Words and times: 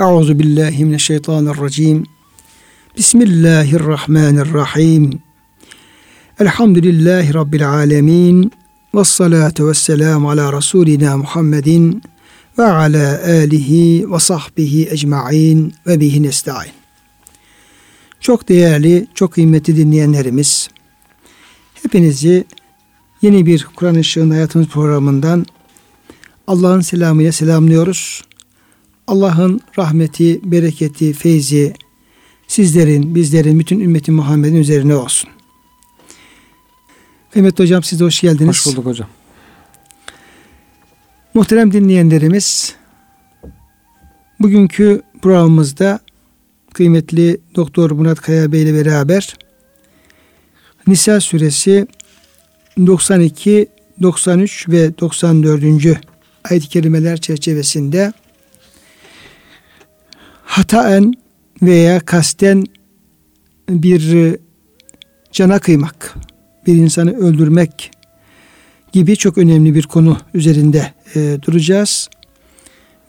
Euzu 0.00 0.38
billahi 0.38 0.84
mineşşeytanirracim. 0.84 2.06
Bismillahirrahmanirrahim. 2.96 5.18
Elhamdülillahi 6.40 7.34
rabbil 7.34 7.70
alamin. 7.70 8.52
Ves 8.94 9.08
salatu 9.08 9.68
vesselam 9.68 10.26
ala 10.26 10.52
rasulina 10.52 11.16
Muhammedin 11.16 12.02
ve 12.58 12.64
ala 12.64 13.20
alihi 13.24 14.12
ve 14.12 14.18
sahbihi 14.18 14.88
ecmaîn 14.90 15.74
ve 15.86 16.00
bihi 16.00 16.22
nestaîn. 16.22 16.72
Çok 18.20 18.48
değerli, 18.48 19.06
çok 19.14 19.32
kıymetli 19.32 19.76
dinleyenlerimiz, 19.76 20.68
hepinizi 21.82 22.44
yeni 23.22 23.46
bir 23.46 23.66
Kur'an 23.76 23.94
Işığında 23.94 24.34
Hayatımız 24.34 24.68
programından 24.68 25.46
Allah'ın 26.46 26.80
selamıyla 26.80 27.32
selamlıyoruz. 27.32 28.27
Allah'ın 29.08 29.60
rahmeti, 29.78 30.40
bereketi, 30.44 31.12
feyzi 31.12 31.74
sizlerin, 32.48 33.14
bizlerin, 33.14 33.58
bütün 33.58 33.80
ümmeti 33.80 34.12
Muhammed'in 34.12 34.56
üzerine 34.56 34.94
olsun. 34.94 35.30
Kıymetli 37.30 37.64
hocam 37.64 37.82
siz 37.82 38.00
de 38.00 38.04
hoş 38.04 38.20
geldiniz. 38.20 38.48
Hoş 38.48 38.66
bulduk 38.66 38.86
hocam. 38.86 39.08
Muhterem 41.34 41.72
dinleyenlerimiz, 41.72 42.74
bugünkü 44.40 45.02
programımızda 45.22 46.00
kıymetli 46.74 47.40
Doktor 47.54 47.90
Murat 47.90 48.20
Kaya 48.20 48.52
Bey 48.52 48.62
ile 48.62 48.84
beraber 48.84 49.36
Nisa 50.86 51.20
suresi 51.20 51.86
92, 52.86 53.68
93 54.02 54.68
ve 54.68 54.98
94. 54.98 55.64
ayet-i 56.50 56.68
kerimeler 56.68 57.20
çerçevesinde 57.20 58.12
hataen 60.48 61.14
veya 61.62 62.00
kasten 62.00 62.64
bir 63.68 64.36
cana 65.32 65.58
kıymak, 65.58 66.14
bir 66.66 66.74
insanı 66.74 67.16
öldürmek 67.16 67.90
gibi 68.92 69.16
çok 69.16 69.38
önemli 69.38 69.74
bir 69.74 69.82
konu 69.82 70.18
üzerinde 70.34 70.92
e, 71.14 71.38
duracağız. 71.42 72.08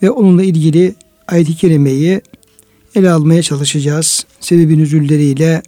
Ve 0.03 0.11
onunla 0.11 0.43
ilgili 0.43 0.95
ayet-i 1.27 1.55
kerimeyi 1.55 2.21
ele 2.95 3.11
almaya 3.11 3.43
çalışacağız. 3.43 4.25
Sebebi 4.39 4.77
nüzulleriyle 4.77 5.61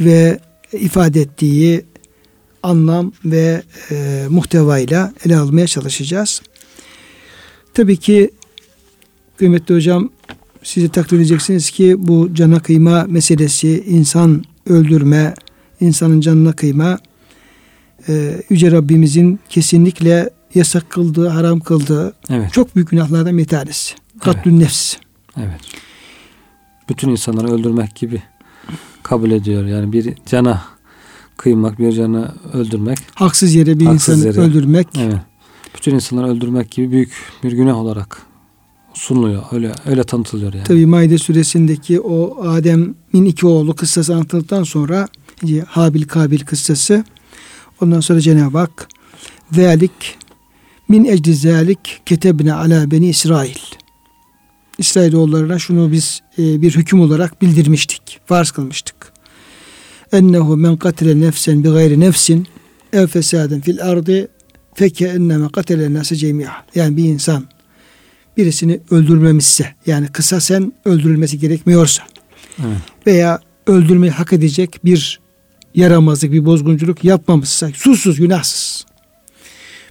ve 0.00 0.38
ifade 0.72 1.20
ettiği 1.20 1.84
anlam 2.62 3.12
ve 3.24 3.62
e, 3.90 4.24
muhtevayla 4.28 5.12
ele 5.26 5.36
almaya 5.36 5.66
çalışacağız. 5.66 6.42
Tabii 7.74 7.96
ki 7.96 8.30
kıymetli 9.36 9.74
hocam 9.74 10.10
sizi 10.64 10.88
takdir 10.88 11.16
edeceksiniz 11.16 11.70
ki 11.70 11.94
bu 11.98 12.34
cana 12.34 12.60
kıyma 12.60 13.04
meselesi, 13.04 13.84
insan 13.86 14.44
öldürme, 14.66 15.34
insanın 15.80 16.20
canına 16.20 16.52
kıyma 16.52 16.98
e, 18.08 18.42
Yüce 18.50 18.72
Rabbimizin 18.72 19.40
kesinlikle 19.48 20.30
yasak 20.54 20.90
kıldığı, 20.90 21.28
haram 21.28 21.60
kıldığı 21.60 22.14
evet. 22.30 22.52
çok 22.52 22.76
büyük 22.76 22.90
günahlardan 22.90 23.38
bir 23.38 23.44
tanesi. 23.46 23.94
Katlün 24.20 24.52
evet. 24.52 24.62
nefs. 24.62 24.96
Evet. 25.36 25.60
Bütün 26.88 27.08
insanları 27.08 27.52
öldürmek 27.52 27.94
gibi 27.94 28.22
kabul 29.02 29.30
ediyor. 29.30 29.64
Yani 29.64 29.92
bir 29.92 30.14
cana 30.26 30.62
kıymak, 31.36 31.78
bir 31.78 31.92
canı 31.92 32.34
öldürmek. 32.52 32.98
Haksız 33.14 33.54
yere 33.54 33.80
bir 33.80 33.86
haksız 33.86 34.18
insanı 34.18 34.32
yere, 34.32 34.40
öldürmek. 34.40 34.88
Evet. 34.98 35.20
Bütün 35.76 35.94
insanları 35.94 36.26
öldürmek 36.26 36.70
gibi 36.70 36.90
büyük 36.90 37.12
bir 37.42 37.52
günah 37.52 37.76
olarak 37.76 38.22
sunuluyor. 38.94 39.42
Öyle 39.52 39.72
öyle 39.86 40.04
tanıtılıyor 40.04 40.54
yani. 40.54 40.64
Tabii 40.64 40.86
Maide 40.86 41.18
suresindeki 41.18 42.00
o 42.00 42.44
Adem'in 42.48 43.24
iki 43.24 43.46
oğlu 43.46 43.74
kıssası 43.74 44.14
anlatıldıktan 44.14 44.62
sonra 44.62 45.08
Habil 45.66 46.02
Kabil 46.02 46.40
kıssası 46.40 47.04
ondan 47.80 48.00
sonra 48.00 48.20
Cenab-ı 48.20 48.58
Hak 48.58 48.88
Zalik 49.52 50.18
min 50.88 51.04
ecdi 51.04 51.34
zalik 51.34 52.00
ketebne 52.06 52.52
ala 52.52 52.90
beni 52.90 53.08
İsrail. 53.08 53.58
İsrailoğullarına 54.78 55.58
şunu 55.58 55.92
biz 55.92 56.22
e, 56.38 56.62
bir 56.62 56.76
hüküm 56.76 57.00
olarak 57.00 57.42
bildirmiştik. 57.42 58.20
Farz 58.26 58.50
kılmıştık. 58.50 59.12
Ennehu 60.12 60.56
men 60.56 60.76
katile 60.76 61.20
nefsen 61.20 61.64
bi 61.64 61.68
gayri 61.68 62.00
nefsin 62.00 62.46
ev 62.92 63.06
fesaden 63.06 63.60
fil 63.60 63.82
ardı 63.82 64.28
feke 64.74 65.06
enneme 65.06 65.48
katile 65.48 65.94
nase 65.94 66.16
cemi'a. 66.16 66.64
Yani 66.74 66.96
bir 66.96 67.04
insan 67.04 67.44
birisini 68.36 68.80
öldürmemişse 68.90 69.74
yani 69.86 70.06
kısa 70.08 70.40
sen 70.40 70.72
öldürülmesi 70.84 71.38
gerekmiyorsa 71.38 72.02
evet. 72.58 72.78
veya 73.06 73.40
öldürmeyi 73.66 74.12
hak 74.12 74.32
edecek 74.32 74.80
bir 74.84 75.20
yaramazlık, 75.74 76.32
bir 76.32 76.44
bozgunculuk 76.44 77.04
yapmamışsa, 77.04 77.70
susuz, 77.74 78.18
günahsız. 78.18 78.86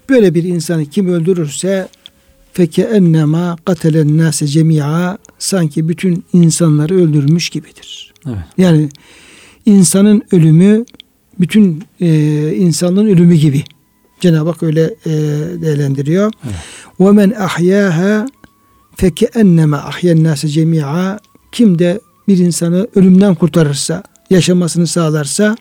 Böyle 0.10 0.36
bir 0.36 0.44
insanı 0.44 0.86
kim 0.86 1.08
öldürürse 1.08 1.88
feke 2.54 2.82
ennema 2.82 3.58
katelen 3.66 4.18
nase 4.18 4.48
cemia 4.48 5.18
sanki 5.40 5.90
bütün 5.90 6.26
insanları 6.34 6.96
öldürmüş 6.96 7.50
gibidir. 7.50 8.14
Evet. 8.28 8.38
Yani 8.58 8.90
insanın 9.66 10.24
ölümü 10.32 10.86
bütün 11.40 11.84
e, 12.02 12.56
insanlığın 12.56 13.08
ölümü 13.08 13.36
gibi. 13.36 13.64
Cenab-ı 14.20 14.50
Hak 14.50 14.64
öyle 14.64 14.82
e, 15.06 15.12
değerlendiriyor. 15.62 16.32
Ve 16.46 16.50
men 17.00 17.32
ahyaha 17.32 18.26
feke 18.96 19.26
enneme 19.26 19.78
ahyen 19.78 20.24
nase 20.24 20.48
cemia 20.48 21.20
kim 21.52 21.80
de 21.80 22.00
bir 22.28 22.38
insanı 22.38 22.88
ölümden 22.96 23.36
kurtarırsa, 23.36 24.04
yaşamasını 24.30 24.88
sağlarsa 24.88 25.56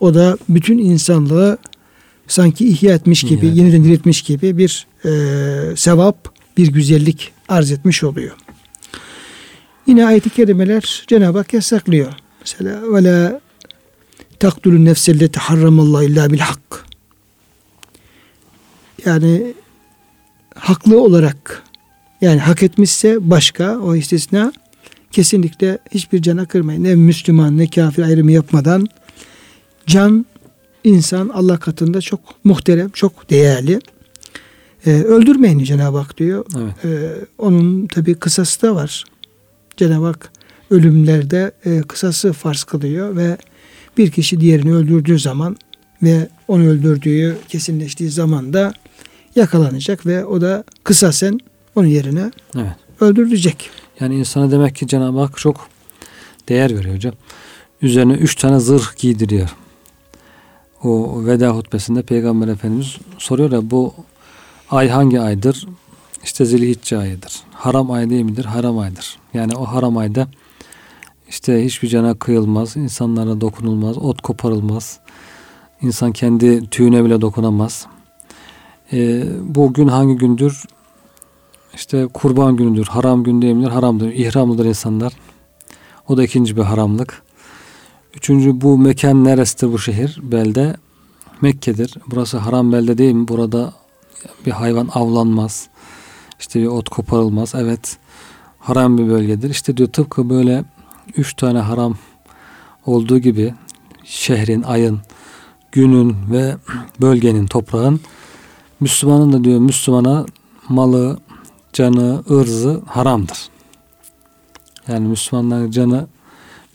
o 0.00 0.14
da 0.14 0.38
bütün 0.48 0.78
insanlığı 0.78 1.58
sanki 2.26 2.68
ihya 2.68 2.94
etmiş 2.94 3.22
gibi, 3.22 3.46
evet. 3.46 3.56
yeniden 3.56 3.84
diriltmiş 3.84 4.22
gibi 4.22 4.58
bir 4.58 4.86
e, 5.04 5.10
sevap, 5.76 6.28
bir 6.56 6.66
güzellik 6.66 7.32
arz 7.48 7.70
etmiş 7.72 8.04
oluyor. 8.04 8.36
Yine 9.86 10.06
ayet-i 10.06 10.30
kerimeler 10.30 11.04
Cenab-ı 11.06 11.38
Hak 11.38 11.54
yasaklıyor. 11.54 12.12
Mesela 12.40 12.92
ve 12.92 13.04
la 13.04 13.40
taktulun 14.40 14.84
nefselleti 14.84 15.40
harramallahu 15.40 16.02
illa 16.02 16.32
bil 16.32 16.38
hak. 16.38 16.86
Yani 19.06 19.54
haklı 20.54 21.00
olarak 21.00 21.62
yani 22.20 22.40
hak 22.40 22.62
etmişse 22.62 23.30
başka 23.30 23.78
o 23.78 23.94
istisna 23.94 24.52
kesinlikle 25.12 25.78
hiçbir 25.90 26.22
cana 26.22 26.46
kırmayın. 26.46 26.84
Ne 26.84 26.94
Müslüman 26.94 27.58
ne 27.58 27.70
kafir 27.70 28.02
ayrımı 28.02 28.32
yapmadan 28.32 28.86
can 29.86 30.26
insan 30.84 31.28
Allah 31.28 31.58
katında 31.58 32.00
çok 32.00 32.20
muhterem, 32.44 32.90
çok 32.90 33.30
değerli. 33.30 33.80
Ee, 34.86 34.90
öldürmeyin 34.90 35.58
Cenab-ı 35.58 35.98
Hak 35.98 36.18
diyor. 36.18 36.44
Evet. 36.58 36.84
Ee, 36.84 37.24
onun 37.38 37.86
tabi 37.86 38.14
kısası 38.14 38.62
da 38.62 38.74
var. 38.74 39.04
Cenab-ı 39.76 40.06
Hak 40.06 40.32
ölümlerde 40.70 41.52
e, 41.64 41.82
kısası 41.82 42.32
farz 42.32 42.64
kılıyor 42.64 43.16
ve 43.16 43.36
bir 43.98 44.10
kişi 44.10 44.40
diğerini 44.40 44.74
öldürdüğü 44.74 45.18
zaman 45.18 45.56
ve 46.02 46.28
onu 46.48 46.68
öldürdüğü 46.68 47.36
kesinleştiği 47.48 48.10
zaman 48.10 48.52
da 48.52 48.74
yakalanacak 49.36 50.06
ve 50.06 50.24
o 50.24 50.40
da 50.40 50.64
kısasen 50.84 51.38
onun 51.76 51.86
yerine 51.86 52.30
evet. 52.56 52.72
öldürülecek. 53.00 53.70
Yani 54.00 54.16
insana 54.16 54.50
demek 54.50 54.76
ki 54.76 54.86
Cenab-ı 54.86 55.20
Hak 55.20 55.38
çok 55.38 55.68
değer 56.48 56.76
veriyor 56.76 56.94
hocam. 56.94 57.14
Üzerine 57.82 58.12
üç 58.12 58.34
tane 58.34 58.60
zırh 58.60 58.96
giydiriyor 58.96 59.50
o 60.84 61.24
veda 61.26 61.48
hutbesinde 61.48 62.02
Peygamber 62.02 62.48
Efendimiz 62.48 62.96
soruyor 63.18 63.52
ya 63.52 63.70
bu 63.70 63.94
ay 64.70 64.88
hangi 64.88 65.20
aydır? 65.20 65.66
İşte 66.24 66.44
zilhicce 66.44 66.98
ayıdır. 66.98 67.40
Haram 67.52 67.90
ay 67.90 68.10
değil 68.10 68.24
midir? 68.24 68.44
Haram 68.44 68.78
aydır. 68.78 69.18
Yani 69.34 69.56
o 69.56 69.64
haram 69.64 69.96
ayda 69.96 70.28
işte 71.28 71.64
hiçbir 71.64 71.88
cana 71.88 72.14
kıyılmaz, 72.14 72.76
insanlara 72.76 73.40
dokunulmaz, 73.40 73.98
ot 73.98 74.20
koparılmaz. 74.20 74.98
İnsan 75.82 76.12
kendi 76.12 76.70
tüyüne 76.70 77.04
bile 77.04 77.20
dokunamaz. 77.20 77.86
Ee, 78.92 79.24
bu 79.42 79.72
gün 79.72 79.88
hangi 79.88 80.16
gündür? 80.16 80.64
İşte 81.74 82.06
kurban 82.14 82.56
günüdür. 82.56 82.86
Haram 82.86 83.24
gün 83.24 83.42
değil 83.42 83.54
midir? 83.54 83.70
Haramdır. 83.70 84.12
İhramlıdır 84.12 84.64
insanlar. 84.64 85.12
O 86.08 86.16
da 86.16 86.24
ikinci 86.24 86.56
bir 86.56 86.62
haramlık. 86.62 87.22
Üçüncü 88.14 88.60
bu 88.60 88.78
mekan 88.78 89.24
neresidir 89.24 89.72
bu 89.72 89.78
şehir? 89.78 90.18
Belde. 90.22 90.76
Mekke'dir. 91.40 91.94
Burası 92.10 92.38
haram 92.38 92.72
belde 92.72 92.98
değil 92.98 93.14
mi? 93.14 93.28
Burada 93.28 93.72
bir 94.46 94.50
hayvan 94.50 94.88
avlanmaz. 94.94 95.68
İşte 96.40 96.60
bir 96.60 96.66
ot 96.66 96.88
koparılmaz. 96.88 97.54
Evet 97.54 97.98
haram 98.58 98.98
bir 98.98 99.08
bölgedir. 99.08 99.50
İşte 99.50 99.76
diyor 99.76 99.88
tıpkı 99.88 100.30
böyle 100.30 100.64
üç 101.16 101.34
tane 101.34 101.58
haram 101.58 101.96
olduğu 102.86 103.18
gibi 103.18 103.54
şehrin, 104.04 104.62
ayın, 104.62 105.00
günün 105.72 106.16
ve 106.30 106.56
bölgenin, 107.00 107.46
toprağın 107.46 108.00
Müslümanın 108.80 109.32
da 109.32 109.44
diyor 109.44 109.60
Müslümana 109.60 110.26
malı, 110.68 111.18
canı, 111.72 112.22
ırzı 112.30 112.80
haramdır. 112.86 113.38
Yani 114.88 115.08
Müslümanların 115.08 115.70
canı 115.70 116.06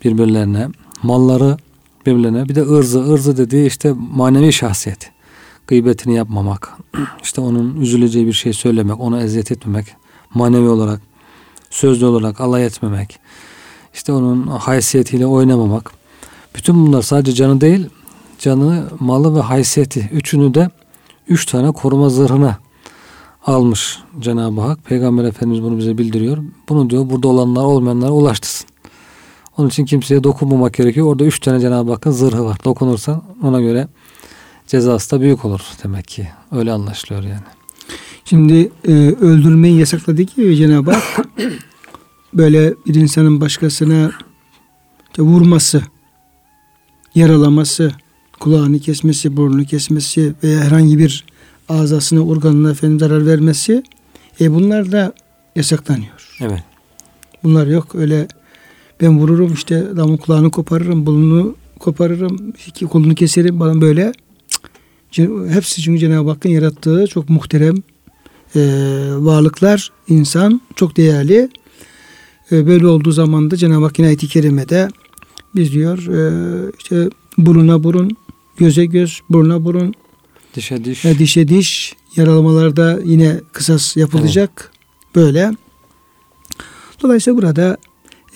birbirlerine, 0.06 0.68
malları 1.04 1.58
birbirlerine 2.06 2.50
bir 2.50 2.56
de 2.56 2.62
ırzı. 2.62 3.14
ırzı 3.14 3.38
dediği 3.38 3.68
işte 3.68 3.94
manevi 4.12 4.54
şahsiyet. 4.54 5.12
Gıybetini 5.68 6.16
yapmamak, 6.16 6.78
işte 7.24 7.42
onun 7.42 7.82
üzüleceği 7.82 8.28
bir 8.28 8.34
şey 8.34 8.54
söylemek, 8.54 9.00
ona 9.00 9.22
eziyet 9.22 9.52
etmemek, 9.52 9.86
manevi 10.34 10.70
olarak, 10.70 11.02
sözlü 11.70 12.06
olarak 12.06 12.42
alay 12.42 12.66
etmemek, 12.66 13.20
işte 13.94 14.12
onun 14.12 14.48
haysiyetiyle 14.48 15.26
oynamamak. 15.26 15.92
Bütün 16.56 16.88
bunlar 16.88 17.02
sadece 17.02 17.34
canı 17.34 17.62
değil, 17.62 17.90
canı, 18.40 18.90
malı 19.00 19.36
ve 19.36 19.40
haysiyeti. 19.40 20.10
Üçünü 20.14 20.54
de 20.54 20.70
üç 21.30 21.46
tane 21.46 21.72
koruma 21.72 22.10
zırhına 22.10 22.58
almış 23.46 24.00
Cenab-ı 24.20 24.62
Hak. 24.62 24.86
Peygamber 24.86 25.24
Efendimiz 25.24 25.64
bunu 25.64 25.78
bize 25.78 25.98
bildiriyor. 25.98 26.38
Bunu 26.70 26.90
diyor 26.90 27.10
burada 27.10 27.28
olanlar 27.28 27.64
olmayanlara 27.64 28.12
ulaştırsın. 28.12 28.70
Onun 29.58 29.70
için 29.70 29.86
kimseye 29.86 30.24
dokunmamak 30.24 30.74
gerekiyor. 30.74 31.08
Orada 31.08 31.24
üç 31.24 31.40
tane 31.40 31.60
Cenab-ı 31.60 31.92
Hakk'ın 31.92 32.12
zırhı 32.12 32.46
var. 32.46 32.58
Dokunursa 32.66 33.22
ona 33.44 33.62
göre 33.62 33.88
cezası 34.68 35.12
da 35.12 35.22
büyük 35.22 35.46
olur 35.46 35.62
demek 35.84 36.08
ki. 36.08 36.28
Öyle 36.52 36.72
anlaşılıyor 36.72 37.24
yani. 37.24 37.44
Şimdi 38.26 38.72
e, 38.88 38.92
öldürmeyi 39.22 39.80
yasakladı 39.80 40.26
ki 40.26 40.56
Cenab-ı 40.56 40.92
Hak 40.92 41.28
böyle 42.34 42.74
bir 42.88 42.96
insanın 42.96 43.42
başkasına 43.42 44.12
işte 45.10 45.22
vurması, 45.22 45.82
yaralaması, 47.16 47.92
kulağını 48.40 48.80
kesmesi, 48.80 49.38
burnunu 49.38 49.66
kesmesi 49.66 50.34
veya 50.44 50.60
herhangi 50.60 51.00
bir 51.00 51.26
azasına, 51.70 52.26
organına 52.26 52.72
efendim 52.72 53.00
zarar 53.00 53.26
vermesi 53.26 53.84
e 54.42 54.54
bunlar 54.54 54.92
da 54.92 55.14
yasaklanıyor. 55.56 56.38
Evet. 56.42 56.64
Bunlar 57.44 57.68
yok 57.68 57.96
öyle 57.96 58.28
ben 59.02 59.20
vururum 59.20 59.54
işte 59.54 59.88
adamın 59.94 60.18
kulağını 60.18 60.52
koparırım, 60.52 61.06
burnunu 61.06 61.56
koparırım, 61.80 62.54
iki 62.68 62.86
kolunu 62.86 63.16
keserim 63.16 63.60
falan 63.60 63.82
böyle. 63.82 64.12
Hepsi 65.50 65.82
çünkü 65.82 66.00
Cenab-ı 66.00 66.30
Hakk'ın 66.30 66.50
yarattığı 66.50 67.08
çok 67.08 67.30
muhterem 67.30 67.76
e, 68.56 68.62
varlıklar, 69.18 69.92
insan 70.08 70.62
çok 70.76 70.98
değerli. 70.98 71.50
E, 72.52 72.68
böyle 72.68 72.88
olduğu 72.88 73.12
zaman 73.12 73.52
da 73.52 73.58
Cenab-ı 73.58 73.86
Hak 73.86 74.00
ayet-i 74.00 74.28
kerimede 74.28 74.88
biz 75.56 75.74
diyor 75.74 75.98
e, 76.08 76.72
işte 76.80 77.10
buruna 77.38 77.84
burun, 77.84 78.18
göze 78.60 78.86
göz, 78.86 79.22
buruna 79.30 79.66
burun, 79.66 79.94
dişe 80.54 80.86
diş, 80.86 81.06
e, 81.06 81.20
dişe 81.20 81.48
diş, 81.48 81.96
yaralamalarda 82.16 83.00
yine 83.06 83.42
kısas 83.52 83.98
yapılacak. 83.98 84.52
Evet. 84.56 85.16
Böyle. 85.16 85.52
Dolayısıyla 87.02 87.38
burada 87.38 87.78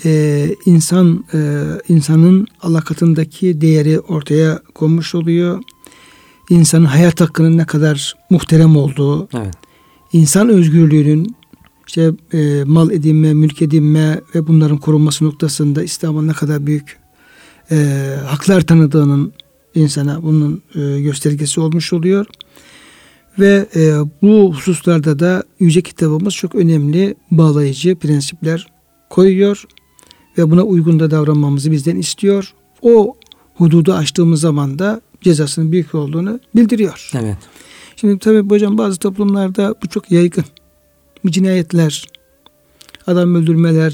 e, 0.05 0.55
insan 0.65 1.25
e, 1.33 1.63
insanın 1.87 2.47
Allah 2.61 2.81
katındaki 2.81 3.61
değeri 3.61 3.99
ortaya 3.99 4.59
konmuş 4.73 5.15
oluyor. 5.15 5.63
İnsanın 6.49 6.85
hayat 6.85 7.21
hakkının 7.21 7.57
ne 7.57 7.65
kadar 7.65 8.15
muhterem 8.29 8.77
olduğu, 8.77 9.27
evet. 9.33 9.53
insan 10.13 10.49
özgürlüğünün 10.49 11.35
işte 11.87 12.11
e, 12.33 12.63
mal 12.63 12.91
edinme, 12.91 13.33
mülk 13.33 13.61
edinme 13.61 14.21
ve 14.35 14.47
bunların 14.47 14.77
korunması 14.77 15.25
noktasında 15.25 15.83
İslam'ın 15.83 16.27
ne 16.27 16.33
kadar 16.33 16.65
büyük 16.65 16.99
e, 17.71 18.09
haklar 18.25 18.61
tanıdığının 18.61 19.33
insana 19.75 20.23
bunun 20.23 20.61
e, 20.75 21.01
göstergesi 21.01 21.61
olmuş 21.61 21.93
oluyor. 21.93 22.25
Ve 23.39 23.65
e, 23.75 23.93
bu 24.21 24.53
hususlarda 24.53 25.19
da 25.19 25.43
Yüce 25.59 25.81
Kitabımız 25.81 26.33
çok 26.33 26.55
önemli 26.55 27.15
bağlayıcı 27.31 27.95
prensipler 27.95 28.67
koyuyor 29.09 29.63
ve 30.37 30.51
buna 30.51 30.63
uygun 30.63 30.99
da 30.99 31.11
davranmamızı 31.11 31.71
bizden 31.71 31.95
istiyor. 31.95 32.53
O 32.81 33.15
hududu 33.55 33.93
aştığımız 33.93 34.41
zaman 34.41 34.79
da 34.79 35.01
cezasının 35.21 35.71
büyük 35.71 35.95
olduğunu 35.95 36.39
bildiriyor. 36.55 37.09
Evet. 37.15 37.37
Şimdi 37.95 38.19
tabii 38.19 38.49
hocam 38.49 38.77
bazı 38.77 38.99
toplumlarda 38.99 39.75
bu 39.83 39.87
çok 39.87 40.11
yaygın. 40.11 40.45
Bu 41.25 41.31
cinayetler, 41.31 42.07
adam 43.07 43.35
öldürmeler, 43.35 43.91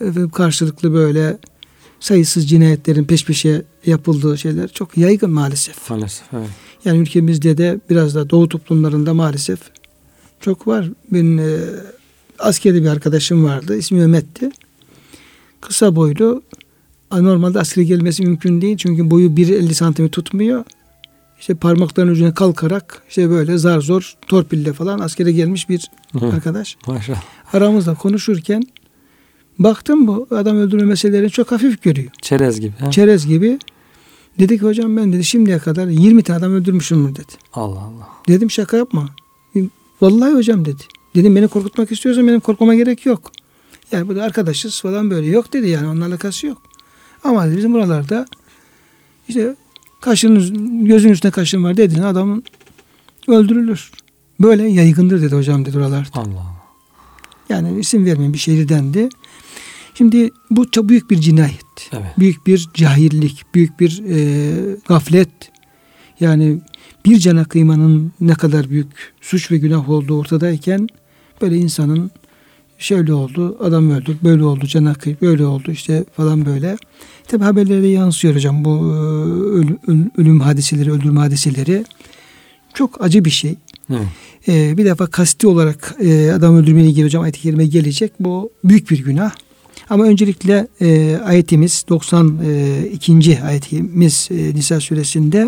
efendim 0.00 0.30
karşılıklı 0.30 0.94
böyle 0.94 1.38
sayısız 2.00 2.48
cinayetlerin 2.48 3.04
peş 3.04 3.24
peşe 3.24 3.62
yapıldığı 3.86 4.38
şeyler 4.38 4.68
çok 4.68 4.96
yaygın 4.96 5.30
maalesef. 5.30 5.90
Maalesef 5.90 6.26
evet. 6.32 6.48
Yani 6.84 6.98
ülkemizde 6.98 7.58
de 7.58 7.80
biraz 7.90 8.14
da 8.14 8.30
doğu 8.30 8.48
toplumlarında 8.48 9.14
maalesef 9.14 9.58
çok 10.40 10.66
var. 10.66 10.90
Benim 11.12 11.38
e, 11.38 11.56
askeri 12.38 12.82
bir 12.82 12.88
arkadaşım 12.88 13.44
vardı. 13.44 13.76
İsmi 13.76 13.98
Mehmet'ti. 13.98 14.50
Kısa 15.60 15.96
boylu. 15.96 16.42
Normalde 17.12 17.60
askere 17.60 17.84
gelmesi 17.84 18.22
mümkün 18.22 18.60
değil. 18.60 18.76
Çünkü 18.76 19.10
boyu 19.10 19.28
1.50 19.28 19.74
santimi 19.74 20.10
tutmuyor. 20.10 20.64
İşte 21.40 21.54
parmaklarının 21.54 22.12
ucuna 22.12 22.34
kalkarak 22.34 23.02
işte 23.08 23.30
böyle 23.30 23.58
zar 23.58 23.80
zor 23.80 24.14
torpille 24.26 24.72
falan 24.72 24.98
askere 24.98 25.32
gelmiş 25.32 25.68
bir 25.68 25.90
Hı. 26.12 26.26
arkadaş. 26.26 26.76
Maşallah. 26.86 27.22
Aramızda 27.52 27.94
konuşurken 27.94 28.62
baktım 29.58 30.06
bu 30.06 30.26
adam 30.30 30.56
öldürme 30.56 30.84
meselelerini 30.84 31.30
çok 31.30 31.52
hafif 31.52 31.82
görüyor. 31.82 32.10
Çerez 32.22 32.60
gibi. 32.60 32.72
He? 32.78 32.90
Çerez 32.90 33.26
gibi. 33.26 33.58
Dedi 34.38 34.58
ki 34.58 34.64
hocam 34.64 34.96
ben 34.96 35.12
dedi 35.12 35.24
şimdiye 35.24 35.58
kadar 35.58 35.86
20 35.86 36.22
tane 36.22 36.38
adam 36.38 36.52
öldürmüşüm 36.52 37.14
dedi. 37.14 37.32
Allah 37.52 37.78
Allah. 37.78 38.08
Dedim 38.28 38.50
şaka 38.50 38.76
yapma. 38.76 39.08
Vallahi 40.00 40.34
hocam 40.34 40.64
dedi. 40.64 40.82
Dedim 41.14 41.36
beni 41.36 41.48
korkutmak 41.48 41.92
istiyorsan 41.92 42.28
benim 42.28 42.40
korkmama 42.40 42.74
gerek 42.74 43.06
yok. 43.06 43.32
Yani 43.92 44.08
bu 44.08 44.16
da 44.16 44.22
arkadaşız 44.22 44.80
falan 44.80 45.10
böyle 45.10 45.26
yok 45.26 45.52
dedi 45.52 45.68
yani 45.68 45.86
onun 45.86 46.00
alakası 46.00 46.46
yok. 46.46 46.62
Ama 47.24 47.46
dedi, 47.46 47.56
bizim 47.56 47.74
buralarda 47.74 48.26
işte 49.28 49.56
kaşınız 50.00 50.52
gözün 50.86 51.10
üstüne 51.10 51.30
kaşın 51.32 51.64
var 51.64 51.76
dedin 51.76 52.02
adamın 52.02 52.44
öldürülür. 53.28 53.90
Böyle 54.40 54.68
yaygındır 54.68 55.22
dedi 55.22 55.34
hocam 55.34 55.64
dedi 55.64 55.78
oralarda. 55.78 56.08
Allah 56.14 56.28
Allah. 56.28 56.58
Yani 57.48 57.80
isim 57.80 58.04
vermeyin 58.04 58.32
bir 58.32 58.38
şehirdendi. 58.38 59.08
Şimdi 59.98 60.30
bu 60.50 60.70
çok 60.70 60.88
büyük 60.88 61.10
bir 61.10 61.20
cinayet. 61.20 61.90
Evet. 61.92 62.18
Büyük 62.18 62.46
bir 62.46 62.68
cahillik, 62.74 63.44
büyük 63.54 63.80
bir 63.80 64.02
e, 64.08 64.76
gaflet. 64.88 65.28
Yani 66.20 66.60
bir 67.04 67.18
cana 67.18 67.44
kıymanın 67.44 68.12
ne 68.20 68.34
kadar 68.34 68.70
büyük 68.70 68.86
suç 69.20 69.50
ve 69.50 69.58
günah 69.58 69.88
olduğu 69.90 70.18
ortadayken 70.18 70.88
böyle 71.42 71.56
insanın 71.56 72.10
şöyle 72.78 73.12
oldu, 73.12 73.56
adam 73.60 73.90
öldü, 73.90 74.16
böyle 74.24 74.44
oldu, 74.44 74.66
cana 74.66 74.94
kıy, 74.94 75.14
böyle 75.22 75.46
oldu 75.46 75.70
işte 75.70 76.04
falan 76.16 76.46
böyle. 76.46 76.76
Tabi 77.28 77.44
haberlerde 77.44 77.86
yansıyor 77.86 78.34
hocam 78.34 78.64
bu 78.64 78.70
e, 78.70 78.98
ölüm, 79.58 80.10
ölüm 80.16 80.40
hadiseleri, 80.40 80.92
öldürme 80.92 81.20
hadiseleri. 81.20 81.84
Çok 82.74 83.02
acı 83.04 83.24
bir 83.24 83.30
şey. 83.30 83.54
Evet. 83.90 84.06
Ee, 84.48 84.76
bir 84.76 84.84
defa 84.84 85.06
kasti 85.06 85.46
olarak 85.46 85.96
e, 86.00 86.30
adam 86.32 86.56
öldürmeyle 86.56 86.88
ilgili 86.88 87.04
hocam 87.04 87.22
ayet-i 87.22 87.40
kerime 87.40 87.66
gelecek. 87.66 88.12
Bu 88.20 88.50
büyük 88.64 88.90
bir 88.90 89.04
günah. 89.04 89.32
Ama 89.90 90.04
öncelikle 90.04 90.68
e, 90.80 91.16
ayetimiz 91.24 91.84
92. 91.88 93.32
E, 93.32 93.42
ayetimiz 93.42 94.28
e, 94.30 94.34
Nisa 94.34 94.80
suresinde 94.80 95.46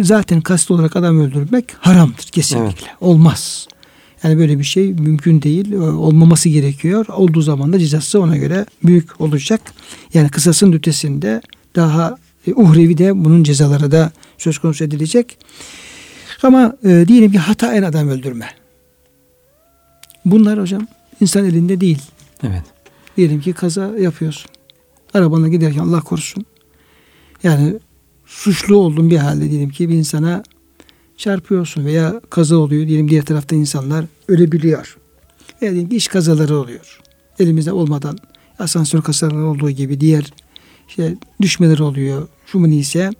zaten 0.00 0.40
kast 0.40 0.70
olarak 0.70 0.96
adam 0.96 1.20
öldürmek 1.20 1.64
haramdır 1.78 2.24
kesinlikle. 2.24 2.86
Evet. 2.86 2.96
Olmaz. 3.00 3.68
Yani 4.22 4.38
böyle 4.38 4.58
bir 4.58 4.64
şey 4.64 4.92
mümkün 4.92 5.42
değil. 5.42 5.72
Olmaması 5.74 6.48
gerekiyor. 6.48 7.06
Olduğu 7.08 7.42
zaman 7.42 7.72
da 7.72 7.78
cezası 7.78 8.20
ona 8.20 8.36
göre 8.36 8.66
büyük 8.84 9.20
olacak. 9.20 9.60
Yani 10.14 10.28
kısasın 10.28 10.72
ötesinde 10.72 11.40
daha 11.76 12.18
e, 12.46 12.52
uhrevi 12.52 12.98
de 12.98 13.24
bunun 13.24 13.44
cezaları 13.44 13.92
da 13.92 14.12
söz 14.38 14.58
konusu 14.58 14.84
edilecek. 14.84 15.38
Ama 16.42 16.76
e, 16.84 17.04
diyelim 17.08 17.32
ki 17.32 17.38
hataen 17.38 17.82
adam 17.82 18.08
öldürme. 18.08 18.48
Bunlar 20.24 20.60
hocam 20.60 20.86
insan 21.20 21.44
elinde 21.44 21.80
değil. 21.80 22.02
Evet. 22.42 22.62
Diyelim 23.16 23.40
ki 23.40 23.52
kaza 23.52 23.98
yapıyorsun. 23.98 24.50
Arabana 25.14 25.48
giderken 25.48 25.80
Allah 25.80 26.00
korusun. 26.00 26.44
Yani 27.42 27.74
suçlu 28.26 28.76
olduğun 28.76 29.10
bir 29.10 29.16
halde 29.16 29.50
diyelim 29.50 29.70
ki 29.70 29.88
bir 29.88 29.94
insana 29.94 30.42
çarpıyorsun 31.16 31.84
veya 31.84 32.20
kaza 32.30 32.56
oluyor. 32.56 32.86
Diyelim 32.86 33.10
diğer 33.10 33.24
tarafta 33.24 33.56
insanlar 33.56 34.04
ölebiliyor. 34.28 34.96
Veya 35.62 35.72
diyelim 35.72 35.88
ki 35.88 35.96
iş 35.96 36.08
kazaları 36.08 36.56
oluyor. 36.56 37.00
Elimizde 37.38 37.72
olmadan 37.72 38.18
asansör 38.58 39.02
kazaları 39.02 39.46
olduğu 39.46 39.70
gibi 39.70 40.00
diğer 40.00 40.32
işte 40.88 41.16
düşmeler 41.40 41.78
oluyor. 41.78 42.28
Şu 42.46 42.70
neyse. 42.70 43.10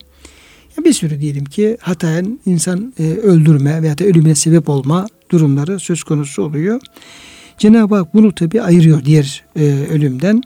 Bir 0.84 0.92
sürü 0.92 1.20
diyelim 1.20 1.44
ki 1.44 1.76
hataen 1.80 2.40
insan 2.46 2.94
e, 2.98 3.02
öldürme 3.02 3.82
veya 3.82 3.98
da 3.98 4.04
ölümüne 4.04 4.34
sebep 4.34 4.68
olma 4.68 5.06
durumları 5.30 5.80
söz 5.80 6.02
konusu 6.02 6.42
oluyor. 6.42 6.80
Cenab-ı 7.60 7.94
Hak 7.94 8.14
bunu 8.14 8.34
tabi 8.34 8.62
ayırıyor 8.62 9.04
diğer 9.04 9.44
e, 9.56 9.86
ölümden 9.90 10.42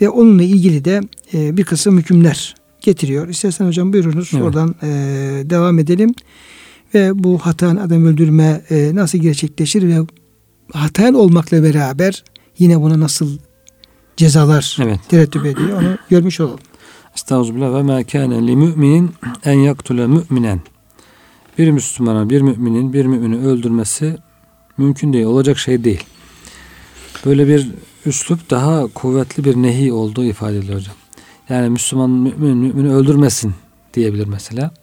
ve 0.00 0.08
onunla 0.08 0.42
ilgili 0.42 0.84
de 0.84 1.00
e, 1.34 1.56
bir 1.56 1.64
kısım 1.64 1.98
hükümler 1.98 2.54
getiriyor. 2.80 3.28
İstersen 3.28 3.66
hocam 3.66 3.92
buyurunuz 3.92 4.30
evet. 4.34 4.44
oradan 4.44 4.74
e, 4.82 4.88
devam 5.50 5.78
edelim. 5.78 6.14
Ve 6.94 7.24
bu 7.24 7.38
hatan 7.38 7.76
adam 7.76 8.06
öldürme 8.06 8.62
e, 8.70 8.94
nasıl 8.94 9.18
gerçekleşir 9.18 9.88
ve 9.88 10.06
hatan 10.72 11.14
olmakla 11.14 11.62
beraber 11.62 12.24
yine 12.58 12.80
buna 12.80 13.00
nasıl 13.00 13.38
cezalar 14.16 14.76
Evet. 14.82 15.00
terettüp 15.08 15.46
ediyor. 15.46 15.82
Onu 15.82 15.98
görmüş 16.10 16.40
olalım. 16.40 16.60
Estağfirullah 17.14 17.74
ve 17.74 17.82
ma 17.82 18.04
kana 18.04 18.34
li 18.34 18.56
müminin 18.56 19.10
en 19.44 19.58
yaktule 19.58 20.06
müminen. 20.06 20.60
Bir 21.58 21.70
Müslümana, 21.70 22.30
bir 22.30 22.40
müminin 22.40 22.92
bir 22.92 23.06
mümini 23.06 23.46
öldürmesi 23.46 24.16
mümkün 24.78 25.12
değil, 25.12 25.24
olacak 25.24 25.58
şey 25.58 25.84
değil. 25.84 26.04
Böyle 27.24 27.48
bir 27.48 27.68
üslup 28.06 28.50
daha 28.50 28.86
kuvvetli 28.86 29.44
bir 29.44 29.56
nehi 29.56 29.92
olduğu 29.92 30.24
ifade 30.24 30.56
ediliyor 30.56 30.78
hocam. 30.78 30.94
Yani 31.48 31.68
Müslüman 31.68 32.10
mümin 32.10 32.56
mümini 32.56 32.94
öldürmesin 32.94 33.54
diyebilir 33.94 34.26
mesela. 34.26 34.74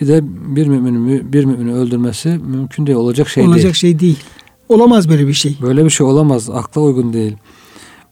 Bir 0.00 0.08
de 0.08 0.20
bir 0.56 0.66
müminin 0.66 1.32
bir 1.32 1.44
mümini 1.44 1.74
öldürmesi 1.74 2.28
mümkün 2.28 2.86
değil, 2.86 2.98
olacak 2.98 3.28
şey 3.28 3.44
olacak 3.44 3.62
değil. 3.62 3.74
şey 3.74 3.98
değil. 3.98 4.18
Olamaz 4.68 5.08
böyle 5.08 5.26
bir 5.26 5.32
şey. 5.32 5.56
Böyle 5.62 5.84
bir 5.84 5.90
şey 5.90 6.06
olamaz, 6.06 6.50
akla 6.50 6.80
uygun 6.80 7.12
değil. 7.12 7.36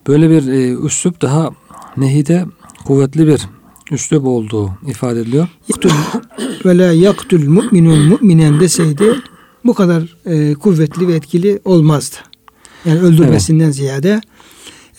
Böyle 0.07 0.31
bir 0.31 0.49
e, 0.53 0.75
üslup 0.87 1.23
daha 1.23 1.51
nehide 1.97 2.45
kuvvetli 2.85 3.27
bir 3.27 3.41
üslup 3.91 4.27
olduğu 4.27 4.71
ifade 4.87 5.21
ediliyor. 5.21 5.49
Ve 6.65 6.79
la 6.79 6.93
yaktul 6.93 7.49
mu'minun 7.49 8.09
mu'minen 8.09 8.61
deseydi 8.61 9.15
bu 9.65 9.75
kadar 9.75 10.17
e, 10.27 10.55
kuvvetli 10.55 11.09
ve 11.09 11.15
etkili 11.15 11.61
olmazdı. 11.65 12.17
Yani 12.85 13.01
öldürmesinden 13.01 13.71
ziyade 13.71 14.21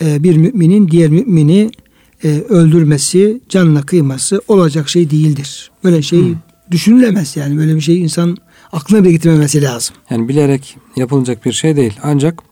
e, 0.00 0.22
bir 0.22 0.36
müminin 0.36 0.88
diğer 0.88 1.10
mümini 1.10 1.70
e, 2.24 2.28
öldürmesi, 2.28 3.40
canla 3.48 3.82
kıyması 3.82 4.40
olacak 4.48 4.88
şey 4.88 5.10
değildir. 5.10 5.70
Böyle 5.84 6.02
şey 6.02 6.20
Hı. 6.20 6.34
düşünülemez 6.70 7.36
yani. 7.36 7.58
Böyle 7.58 7.76
bir 7.76 7.80
şey 7.80 8.02
insan 8.02 8.36
aklına 8.72 9.04
bile 9.04 9.12
getirmemesi 9.12 9.62
lazım. 9.62 9.96
Yani 10.10 10.28
bilerek 10.28 10.76
yapılacak 10.96 11.44
bir 11.44 11.52
şey 11.52 11.76
değil. 11.76 11.98
Ancak 12.02 12.42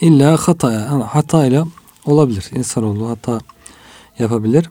illa 0.00 0.36
hata, 0.36 0.72
yani 0.72 1.04
hatayla 1.04 1.66
olabilir. 2.04 2.50
İnsanoğlu 2.54 3.08
hata 3.08 3.40
yapabilir. 4.18 4.70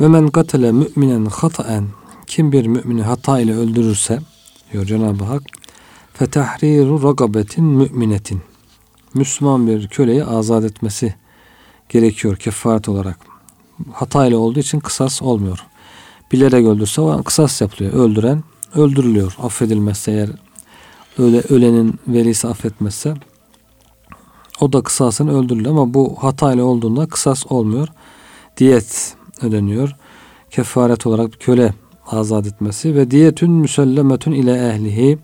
Ve 0.00 0.08
men 0.08 0.28
katale 0.28 0.72
müminen 0.72 1.24
hataen 1.24 1.84
kim 2.26 2.52
bir 2.52 2.66
mümini 2.66 3.02
hata 3.02 3.40
ile 3.40 3.56
öldürürse 3.56 4.20
diyor 4.72 4.84
Cenab-ı 4.84 5.24
Hak 5.24 5.42
fetahriru 6.14 7.02
ragabetin 7.02 7.64
müminetin 7.64 8.40
Müslüman 9.14 9.66
bir 9.66 9.88
köleyi 9.88 10.24
azat 10.24 10.64
etmesi 10.64 11.14
gerekiyor 11.88 12.36
kefaret 12.36 12.88
olarak. 12.88 13.18
Hata 13.92 14.26
ile 14.26 14.36
olduğu 14.36 14.58
için 14.58 14.80
kısas 14.80 15.22
olmuyor. 15.22 15.66
Bilerek 16.32 16.66
öldürse 16.66 17.00
o 17.00 17.22
kısas 17.22 17.60
yapılıyor. 17.60 17.92
Öldüren 17.92 18.42
öldürülüyor. 18.74 19.36
Affedilmezse 19.42 20.12
eğer 20.12 20.30
öyle 21.18 21.40
ölenin 21.40 22.00
velisi 22.08 22.48
affetmezse 22.48 23.14
o 24.60 24.72
da 24.72 24.82
kısasını 24.82 25.38
öldürülüyor 25.38 25.70
ama 25.70 25.94
bu 25.94 26.16
hata 26.18 26.52
ile 26.52 26.62
olduğunda 26.62 27.06
kısas 27.06 27.46
olmuyor. 27.46 27.88
Diyet 28.56 29.16
ödeniyor. 29.42 29.96
Kefaret 30.50 31.06
olarak 31.06 31.40
köle 31.40 31.74
azat 32.06 32.46
etmesi 32.46 32.94
ve 32.94 33.10
diyetün 33.10 33.50
müsellemetün 33.50 34.32
ile 34.32 34.68
ehlihi 34.68 35.18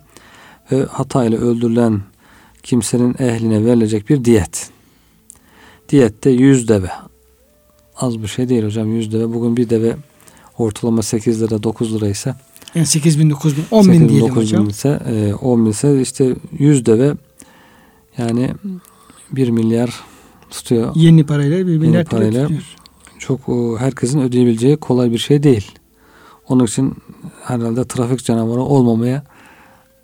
ve 0.72 0.84
hata 0.84 1.24
ile 1.24 1.36
öldürülen 1.36 2.00
kimsenin 2.66 3.14
ehline 3.18 3.64
verilecek 3.64 4.08
bir 4.08 4.24
diyet. 4.24 4.70
Diyette 5.88 6.30
100 6.30 6.68
deve. 6.68 6.90
Az 7.96 8.22
bir 8.22 8.28
şey 8.28 8.48
değil 8.48 8.64
hocam 8.64 8.92
100 8.92 9.12
deve. 9.12 9.34
Bugün 9.34 9.56
bir 9.56 9.70
deve 9.70 9.96
ortalama 10.58 11.02
8 11.02 11.42
lira 11.42 11.62
9 11.62 11.94
lira 11.94 12.08
ise 12.08 12.34
Yani 12.74 12.86
8 12.86 13.18
bin, 13.18 13.30
9 13.30 13.56
bin, 13.56 13.64
10 13.70 13.86
bin 13.88 13.92
8 13.92 14.08
diyelim 14.08 14.28
9 14.28 14.42
hocam. 14.42 14.64
bin 14.64 14.70
ise 14.70 15.00
e, 15.06 15.34
10 15.34 15.64
bin 15.64 15.70
ise 15.70 16.00
işte 16.00 16.36
100 16.58 16.86
deve 16.86 17.14
yani 18.18 18.50
1 19.32 19.48
milyar 19.48 20.00
tutuyor. 20.50 20.92
Yeni 20.94 21.26
parayla 21.26 21.66
bir 21.66 21.78
milyar 21.78 22.04
TL 22.04 22.10
parayla 22.10 22.42
tutuyor. 22.42 22.76
Çok 23.18 23.48
o, 23.48 23.78
herkesin 23.78 24.20
ödeyebileceği 24.20 24.76
kolay 24.76 25.12
bir 25.12 25.18
şey 25.18 25.42
değil. 25.42 25.70
Onun 26.48 26.64
için 26.64 26.94
herhalde 27.42 27.84
trafik 27.84 28.24
canavarı 28.24 28.60
olmamaya 28.60 29.24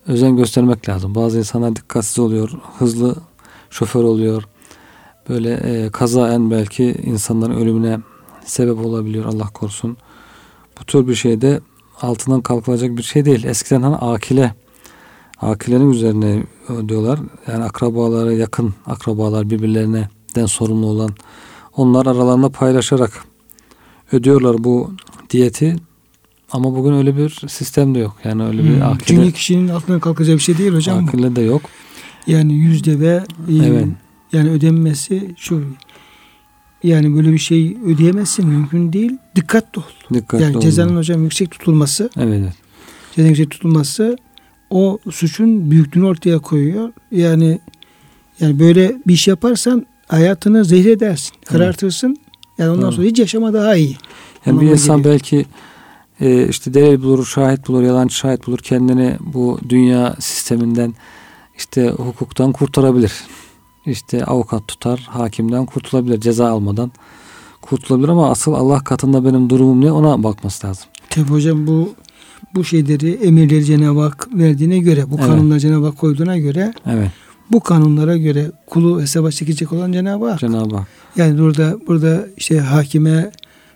özen 0.06 0.37
göstermek 0.37 0.88
lazım. 0.88 1.14
Bazı 1.14 1.38
insanlar 1.38 1.76
dikkatsiz 1.76 2.18
oluyor, 2.18 2.50
hızlı 2.78 3.16
şoför 3.71 4.04
oluyor. 4.04 4.42
Böyle 5.28 5.52
e, 5.52 5.90
kazaen 5.90 6.50
belki 6.50 6.85
insanların 7.04 7.61
ölümüne 7.61 7.99
sebep 8.44 8.87
olabiliyor 8.87 9.25
Allah 9.25 9.47
korusun. 9.54 9.97
Bu 10.80 10.85
tür 10.85 11.09
bir 11.09 11.14
şeyde 11.14 11.61
altından 12.00 12.40
kalkılacak 12.40 12.97
bir 12.97 13.02
şey 13.02 13.25
değil. 13.25 13.44
Eskiden 13.44 13.82
hani 13.82 13.97
akile 13.97 14.54
akilerin 15.40 15.90
üzerine 15.90 16.42
diyorlar. 16.88 17.21
Yani 17.47 17.64
akrabaları 17.64 18.35
yakın 18.35 18.75
akrabalar 18.87 19.50
birbirlerine 19.50 20.09
den 20.35 20.47
sorumlu 20.47 20.87
olan 20.87 21.11
onlar 21.76 22.06
aralarında 22.06 22.49
paylaşarak 22.49 23.25
ödüyorlar 24.12 24.64
bu 24.64 24.90
diyeti. 25.30 25.76
Ama 26.52 26.75
bugün 26.76 26.92
öyle 26.92 27.16
bir 27.16 27.42
sistem 27.49 27.94
de 27.94 27.99
yok. 27.99 28.16
Yani 28.25 28.44
öyle 28.44 28.64
bir 28.64 28.75
Hmm, 28.75 28.82
akile, 28.82 29.04
Çünkü 29.06 29.32
kişinin 29.32 29.68
aklına 29.68 30.00
kalkacağı 30.00 30.37
bir 30.37 30.40
şey 30.42 30.59
değil 30.59 30.73
hocam 30.75 31.04
akile 31.09 31.37
de 31.37 31.40
yok. 31.42 31.62
Yani 32.26 32.54
yüzde 32.54 33.00
ve 33.00 33.25
e, 33.49 33.66
Evet. 33.66 33.87
yani 34.32 34.50
ödenmesi 34.50 35.35
şu 35.37 35.64
yani 36.82 37.16
böyle 37.16 37.32
bir 37.32 37.38
şey 37.38 37.76
ödeyemezsin 37.87 38.47
mümkün 38.49 38.92
değil. 38.92 39.12
Dikkatli 39.37 39.78
ol. 39.80 40.14
Dikkatli 40.14 40.42
yani 40.44 40.61
cezanın 40.61 40.97
hocam 40.97 41.23
yüksek 41.23 41.50
tutulması, 41.50 42.11
Evet, 42.16 42.40
evet. 42.42 42.52
cezanın 43.14 43.28
yüksek 43.28 43.50
tutulması 43.50 44.16
o 44.71 44.99
suçun 45.11 45.71
büyüklüğünü 45.71 46.06
ortaya 46.06 46.38
koyuyor. 46.38 46.92
Yani 47.11 47.61
yani 48.40 48.59
böyle 48.59 48.97
bir 49.06 49.14
iş 49.14 49.28
yaparsan 49.28 49.87
hayatını 50.09 50.64
zehir 50.64 50.90
edersin, 50.90 51.32
karartırsın. 51.44 52.16
Yani 52.59 52.71
ondan 52.71 52.82
Doğru. 52.82 52.92
sonra 52.92 53.06
hiç 53.06 53.18
yaşama 53.18 53.52
daha 53.52 53.76
iyi. 53.76 53.88
Yani 53.88 53.97
bir 54.47 54.50
Anlamına 54.50 54.71
insan 54.73 54.97
geliyor. 54.97 55.14
belki 55.14 55.47
e, 56.23 56.49
işte 56.49 56.75
delil 56.75 57.02
bulur, 57.02 57.26
şahit 57.26 57.69
bulur, 57.69 57.83
yalancı 57.83 58.14
şahit 58.14 58.47
bulur. 58.47 58.59
Kendini 58.59 59.17
bu 59.21 59.59
dünya 59.69 60.17
sisteminden 60.19 60.95
işte 61.59 61.88
hukuktan 61.88 62.52
kurtarabilir. 62.52 63.12
İşte 63.87 64.25
avukat 64.25 64.69
tutar, 64.69 65.09
hakimden 65.11 65.67
kurtulabilir, 65.67 66.21
ceza 66.21 66.50
almadan 66.50 66.93
kurtulabilir 67.62 68.09
ama 68.09 68.31
asıl 68.31 68.52
Allah 68.52 68.85
katında 68.85 69.25
benim 69.25 69.50
durumum 69.50 69.81
ne 69.81 69.93
ona 69.93 70.23
bakması 70.23 70.67
lazım. 70.67 70.85
Tabi 71.11 71.29
hocam 71.29 71.67
bu 71.67 71.95
bu 72.55 72.64
şeyleri 72.64 73.11
emirleri 73.12 73.64
Cenab-ı 73.64 74.00
Hak 74.00 74.29
verdiğine 74.35 74.79
göre, 74.79 75.11
bu 75.11 75.14
Evet. 75.19 75.26
kanunları 75.26 75.61
Cenab-ı 75.61 75.87
Hak 75.87 75.99
koyduğuna 75.99 76.38
göre 76.38 76.73
Evet, 76.87 77.11
bu 77.52 77.61
kanunlara 77.61 78.17
göre 78.17 78.52
kulu 78.67 79.00
hesaba 79.00 79.31
çekecek 79.31 79.73
olan 79.73 79.93
Cenab-ı 79.93 80.31
Hak. 80.31 80.41
Cenab-ı 80.41 80.76
Hak. 80.76 80.87
Yani 81.17 81.38
burada 81.38 81.79
burada 81.87 82.26
işte 82.37 82.61
hakime 82.61 83.33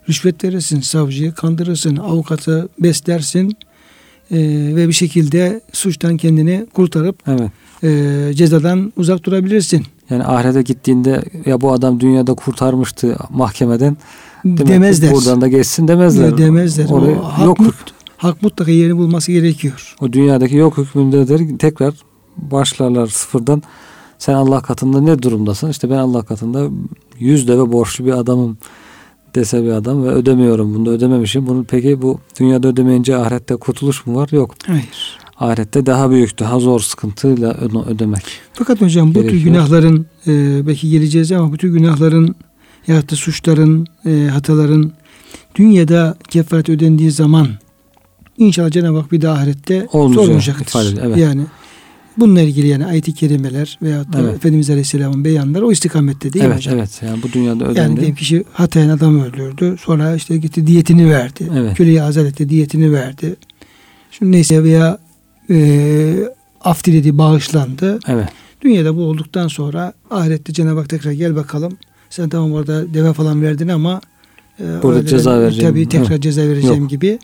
rüşvet 0.09 0.45
verirsin, 0.45 0.81
savcıyı 0.81 1.33
kandırırsın, 1.33 1.97
avukatı 1.97 2.69
beslersin 2.79 3.57
e, 4.31 4.37
ve 4.77 4.89
bir 4.89 4.93
şekilde 4.93 5.61
suçtan 5.73 6.17
kendini 6.17 6.67
kurtarıp 6.75 7.17
Evet. 7.27 7.51
e, 7.83 8.35
cezadan 8.35 8.93
uzak 8.97 9.25
durabilirsin. 9.25 9.87
Yani 10.11 10.25
ahirete 10.25 10.63
gittiğinde 10.63 11.25
ya 11.47 11.61
bu 11.61 11.73
adam 11.73 12.01
dünyada 12.01 12.35
kurtarmıştı 12.35 13.17
mahkemeden. 13.31 13.97
demek 14.45 14.69
demezler. 14.69 15.13
Buradan 15.13 15.41
da 15.41 15.49
geçsin 15.49 15.89
demezler. 15.89 16.39
Demezler. 16.39 16.89
Orayı 16.91 17.17
O 17.17 17.25
hak, 17.25 17.47
yok 17.47 17.61
mut, 17.61 17.75
hak 18.17 18.43
mutlaka 18.43 18.71
yerini 18.71 18.97
bulması 18.97 19.33
gerekiyor. 19.33 19.95
O 20.01 20.13
dünyadaki 20.13 20.57
yok 20.57 20.79
hükmündedir. 20.79 21.59
Tekrar 21.59 21.95
başlarlar 22.37 23.07
sıfırdan. 23.07 23.63
Sen 24.19 24.35
Allah 24.35 24.61
katında 24.61 25.01
ne 25.01 25.23
durumdasın? 25.23 25.71
İşte 25.71 25.91
ben 25.91 25.97
Allah 25.97 26.23
katında 26.23 26.69
yüz 27.19 27.49
deve 27.49 27.73
borçlu 27.73 28.05
bir 28.07 28.13
adamım 28.13 28.59
dese 29.37 29.65
bir 29.65 29.69
adam 29.71 30.05
ve 30.05 30.09
ödemiyorum. 30.09 30.75
Bunu 30.75 30.87
da 30.87 30.91
ödememişim. 30.91 31.47
Bunu 31.47 31.65
peki 31.65 32.03
bu 32.03 32.21
dünyada 32.41 32.69
ödemeyince 32.69 33.17
ahirette 33.17 33.57
kurtuluş 33.57 34.07
mu 34.07 34.17
var? 34.17 34.29
Yok. 34.33 34.55
Hayır. 34.67 35.19
Ahirette 35.41 35.87
daha 35.87 36.11
büyük, 36.11 36.39
daha 36.39 36.59
zor 36.61 36.81
sıkıntıyla 36.81 37.53
öde- 37.55 37.91
ödemek. 37.91 38.23
Fakat 38.53 38.81
hocam 38.81 39.09
bu 39.09 39.13
tür 39.15 39.21
Gerekiyor. 39.23 39.43
günahların 39.45 40.07
e, 40.27 40.67
belki 40.67 40.91
geleceğiz 40.91 41.33
ama 41.33 41.53
bu 41.53 41.57
tür 41.57 41.69
günahların 41.73 42.35
ya 42.87 43.09
da 43.09 43.17
suçların, 43.17 43.87
e, 44.07 44.29
hataların 44.33 44.93
dünyada 45.55 46.17
kefaret 46.29 46.69
ödendiği 46.69 47.11
zaman 47.11 47.49
inşallah 48.39 48.71
Cenab-ı 48.71 48.99
Hak 48.99 49.13
bir 49.13 49.21
de 49.21 49.29
ahirette 49.29 49.87
Olmayacak, 49.93 50.25
sormayacaktır. 50.25 50.67
ifade 50.67 50.89
ediyor, 50.89 51.03
evet. 51.07 51.17
Yani 51.19 51.43
bununla 52.19 52.41
ilgili 52.41 52.67
yani 52.69 52.87
ayet-i 52.87 53.15
kerimeler 53.15 53.79
da 53.83 54.21
Evet. 54.21 54.35
Efendimiz 54.35 54.71
Aleyhisselam'ın 54.71 55.25
beyanları 55.25 55.67
o 55.67 55.73
istikamette 55.73 56.33
değil 56.33 56.45
mi 56.45 56.49
evet, 56.49 56.57
hocam? 56.59 56.79
evet. 56.79 57.01
Yani 57.07 57.23
bu 57.23 57.33
dünyada 57.33 57.65
Yani 57.65 57.73
ödendi. 57.73 57.97
diyelim 57.97 58.15
kişi 58.15 58.45
hatayen 58.53 58.89
adam 58.89 59.21
öldürdü. 59.21 59.77
Sonra 59.81 60.15
işte 60.15 60.37
gitti 60.37 60.67
diyetini 60.67 61.11
verdi. 61.11 61.51
Evet. 61.57 61.77
Köleyi 61.77 62.03
azat 62.03 62.27
etti 62.27 62.49
diyetini 62.49 62.93
verdi. 62.93 63.37
Şimdi 64.11 64.33
neyse 64.33 64.65
veya 64.65 64.99
e, 65.51 66.17
af 66.65 66.85
diledi 66.85 67.19
bağışlandı. 67.19 67.99
Evet. 68.09 68.29
Dünyada 68.61 68.97
bu 68.97 69.01
olduktan 69.03 69.49
sonra 69.49 69.93
ahirette 70.11 70.53
Cenab-ı 70.53 70.79
Hak 70.81 70.89
tekrar 70.89 71.13
gel 71.13 71.37
bakalım. 71.37 71.79
Sen 72.11 72.29
tamam 72.29 72.53
orada 72.53 72.95
deve 72.95 73.13
falan 73.13 73.43
verdin 73.43 73.69
ama 73.69 74.01
e, 74.61 74.65
Burada 74.83 75.07
ceza 75.07 75.41
vereceğim. 75.41 75.71
Tabii 75.71 75.89
tekrar 75.89 76.11
Evet. 76.11 76.23
ceza 76.23 76.43
vereceğim 76.43 76.81
Yok. 76.81 76.91
gibi. 76.91 77.19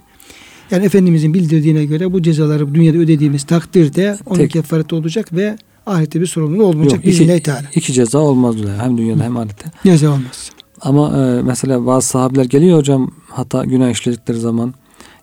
Yani 0.73 0.85
Efendimizin 0.85 1.35
bildirdiğine 1.35 1.85
göre 1.85 2.13
bu 2.13 2.23
cezaları 2.23 2.75
dünyada 2.75 2.99
ödediğimiz 2.99 3.45
takdirde 3.45 4.19
onun 4.27 4.39
Tek- 4.39 4.51
kefareti 4.51 4.95
olacak 4.95 5.33
ve 5.33 5.57
ahirette 5.87 6.21
bir 6.21 6.27
sorumluluğu 6.27 6.65
olmayacak. 6.65 7.07
Yok, 7.07 7.15
iki, 7.15 7.43
Teala. 7.43 7.63
iki 7.75 7.93
ceza 7.93 8.19
olmaz. 8.19 8.57
Hem 8.79 8.99
dünyada 8.99 9.25
hem 9.25 9.37
ahirette. 9.37 9.73
Ceza 9.85 10.09
olmaz. 10.11 10.51
Ama 10.81 11.19
e, 11.19 11.43
mesela 11.43 11.87
bazı 11.87 12.09
sahabeler 12.09 12.45
geliyor 12.45 12.79
hocam 12.79 13.11
hata 13.29 13.65
günah 13.65 13.91
işledikleri 13.91 14.39
zaman 14.39 14.75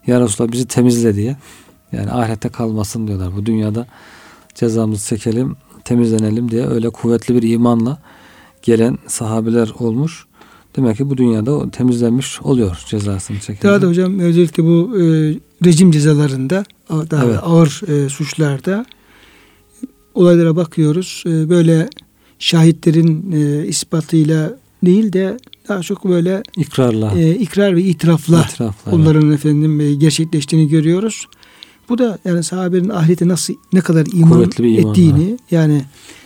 ya 0.08 0.22
Resulallah 0.22 0.52
bizi 0.52 0.68
temizle 0.68 1.16
diye. 1.16 1.38
Yani 1.92 2.12
ahirette 2.12 2.50
kalmasın 2.50 3.08
diyorlar. 3.08 3.36
Bu 3.36 3.46
dünyada 3.46 3.88
cezamızı 4.56 5.08
çekelim, 5.08 5.56
temizlenelim 5.84 6.52
diye 6.52 6.68
öyle 6.68 6.90
kuvvetli 6.90 7.36
bir 7.36 7.50
imanla 7.50 7.98
gelen 8.62 8.98
sahabeler 9.08 9.72
olmuş. 9.80 10.26
Demek 10.76 10.98
ki 10.98 11.10
bu 11.10 11.18
dünyada 11.18 11.72
temizlenmiş 11.72 12.42
oluyor 12.42 12.84
cezasını 12.88 13.40
çekerek. 13.40 13.64
Daha 13.64 13.82
da 13.82 13.88
hocam 13.88 14.20
özellikle 14.20 14.64
bu 14.64 14.98
e, 14.98 15.04
rejim 15.66 15.92
cezalarında 15.92 16.64
daha 16.90 17.26
Evet. 17.26 17.40
ağır 17.44 17.82
e, 17.88 18.10
suçlarda 18.10 18.86
olaylara 20.14 20.56
bakıyoruz. 20.56 21.24
E, 21.26 21.50
böyle 21.50 21.90
şahitlerin 22.40 23.32
e, 23.32 23.68
ispatıyla 23.68 24.58
değil 24.86 25.14
de 25.14 25.38
daha 25.70 25.82
çok 25.82 26.06
böyle 26.06 26.44
İkrarla, 26.58 27.14
e, 27.20 27.36
ikrar 27.36 27.76
ve 27.76 27.82
itirafla 27.82 28.42
itirafla. 28.42 28.74
evet. 28.86 28.94
onların 28.94 29.32
efendim 29.32 29.82
e, 29.82 29.94
gerçekleştiğini 29.94 30.70
görüyoruz. 30.70 31.26
Bu 31.90 31.98
da 31.98 32.20
yani 32.26 32.44
sahabenin 32.44 32.90
ahirete 32.90 33.28
nasıl 33.28 33.54
ne 33.74 33.82
kadar 33.82 34.08
iman 34.14 34.30
Kuvvetli 34.30 34.70
iman 34.78 34.92
ettiğini 34.92 35.38
yani 35.52 35.82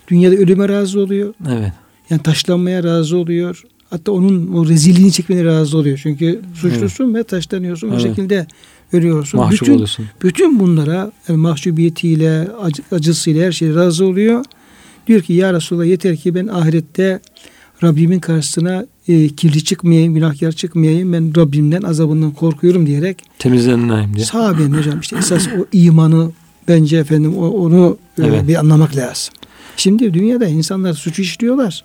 dünyada 0.08 0.36
ölüme 0.36 0.70
razı 0.70 1.00
oluyor. 1.00 1.34
Evet. 1.50 1.72
Yani 2.10 2.24
taşlanmaya 2.24 2.84
razı 2.84 3.18
oluyor. 3.18 3.64
Hatta 3.94 4.12
onun 4.12 4.54
o 4.54 4.68
rezilliğini 4.68 5.12
çekmene 5.12 5.44
razı 5.46 5.78
oluyor. 5.78 6.00
Çünkü 6.04 6.42
suçlusun 6.54 7.16
ve 7.16 7.24
taşlanıyorsun. 7.24 7.90
Bu 7.90 7.94
Evet. 7.94 8.04
şekilde 8.04 8.48
ölüyorsun. 8.94 9.40
Mahcup 9.40 9.62
bütün, 9.62 9.74
oluyorsun. 9.74 10.06
bütün 10.24 10.60
bunlara 10.60 11.12
yani 11.28 11.38
mahcubiyetiyle, 11.38 12.48
acı, 12.62 12.82
acısıyla 12.92 13.46
her 13.46 13.52
şeye 13.52 13.76
razı 13.76 14.06
oluyor. 14.06 14.46
Diyor 15.08 15.22
ki 15.22 15.34
ya 15.34 15.54
Resulallah 15.54 15.86
yeter 15.86 16.16
ki 16.18 16.36
ben 16.36 16.48
ahirette 16.48 17.20
Rabbimin 17.84 18.20
karşısına 18.20 18.86
e, 19.08 19.28
kirli 19.28 19.64
çıkmayayım, 19.64 20.14
günahkar 20.14 20.52
çıkmayayım. 20.52 21.14
Ben 21.14 21.36
Rabbimden 21.38 21.82
azabından 21.82 22.32
korkuyorum 22.32 22.88
diyerek 22.88 23.22
Temizleneyim 23.40 24.16
diye. 24.16 24.26
sahabenin 24.26 24.74
hocam 24.74 25.00
işte 25.00 25.18
esas 25.18 25.48
o 25.48 25.66
imanı 25.74 26.32
bence 26.68 26.98
efendim 26.98 27.38
o- 27.38 27.48
onu 27.50 27.98
e, 28.22 28.26
Evet. 28.26 28.48
bir 28.48 28.56
anlamak 28.56 28.96
lazım. 28.96 29.34
Şimdi 29.78 30.14
dünyada 30.14 30.46
insanlar 30.48 30.94
suç 30.94 31.20
işliyorlar. 31.20 31.84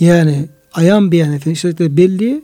Yani 0.00 0.48
ayan 0.74 1.12
beyan 1.12 1.32
efendim 1.32 1.52
işaretleri 1.52 1.96
belli. 1.96 2.42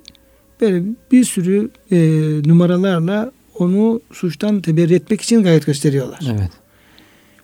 Böyle 0.60 0.82
bir 1.12 1.24
sürü 1.24 1.70
e, 1.92 1.98
numaralarla 2.46 3.32
onu 3.58 4.00
suçtan 4.12 4.60
teberri 4.60 4.94
etmek 4.94 5.20
için 5.20 5.42
gayret 5.42 5.66
gösteriyorlar. 5.66 6.20
Evet. 6.30 6.50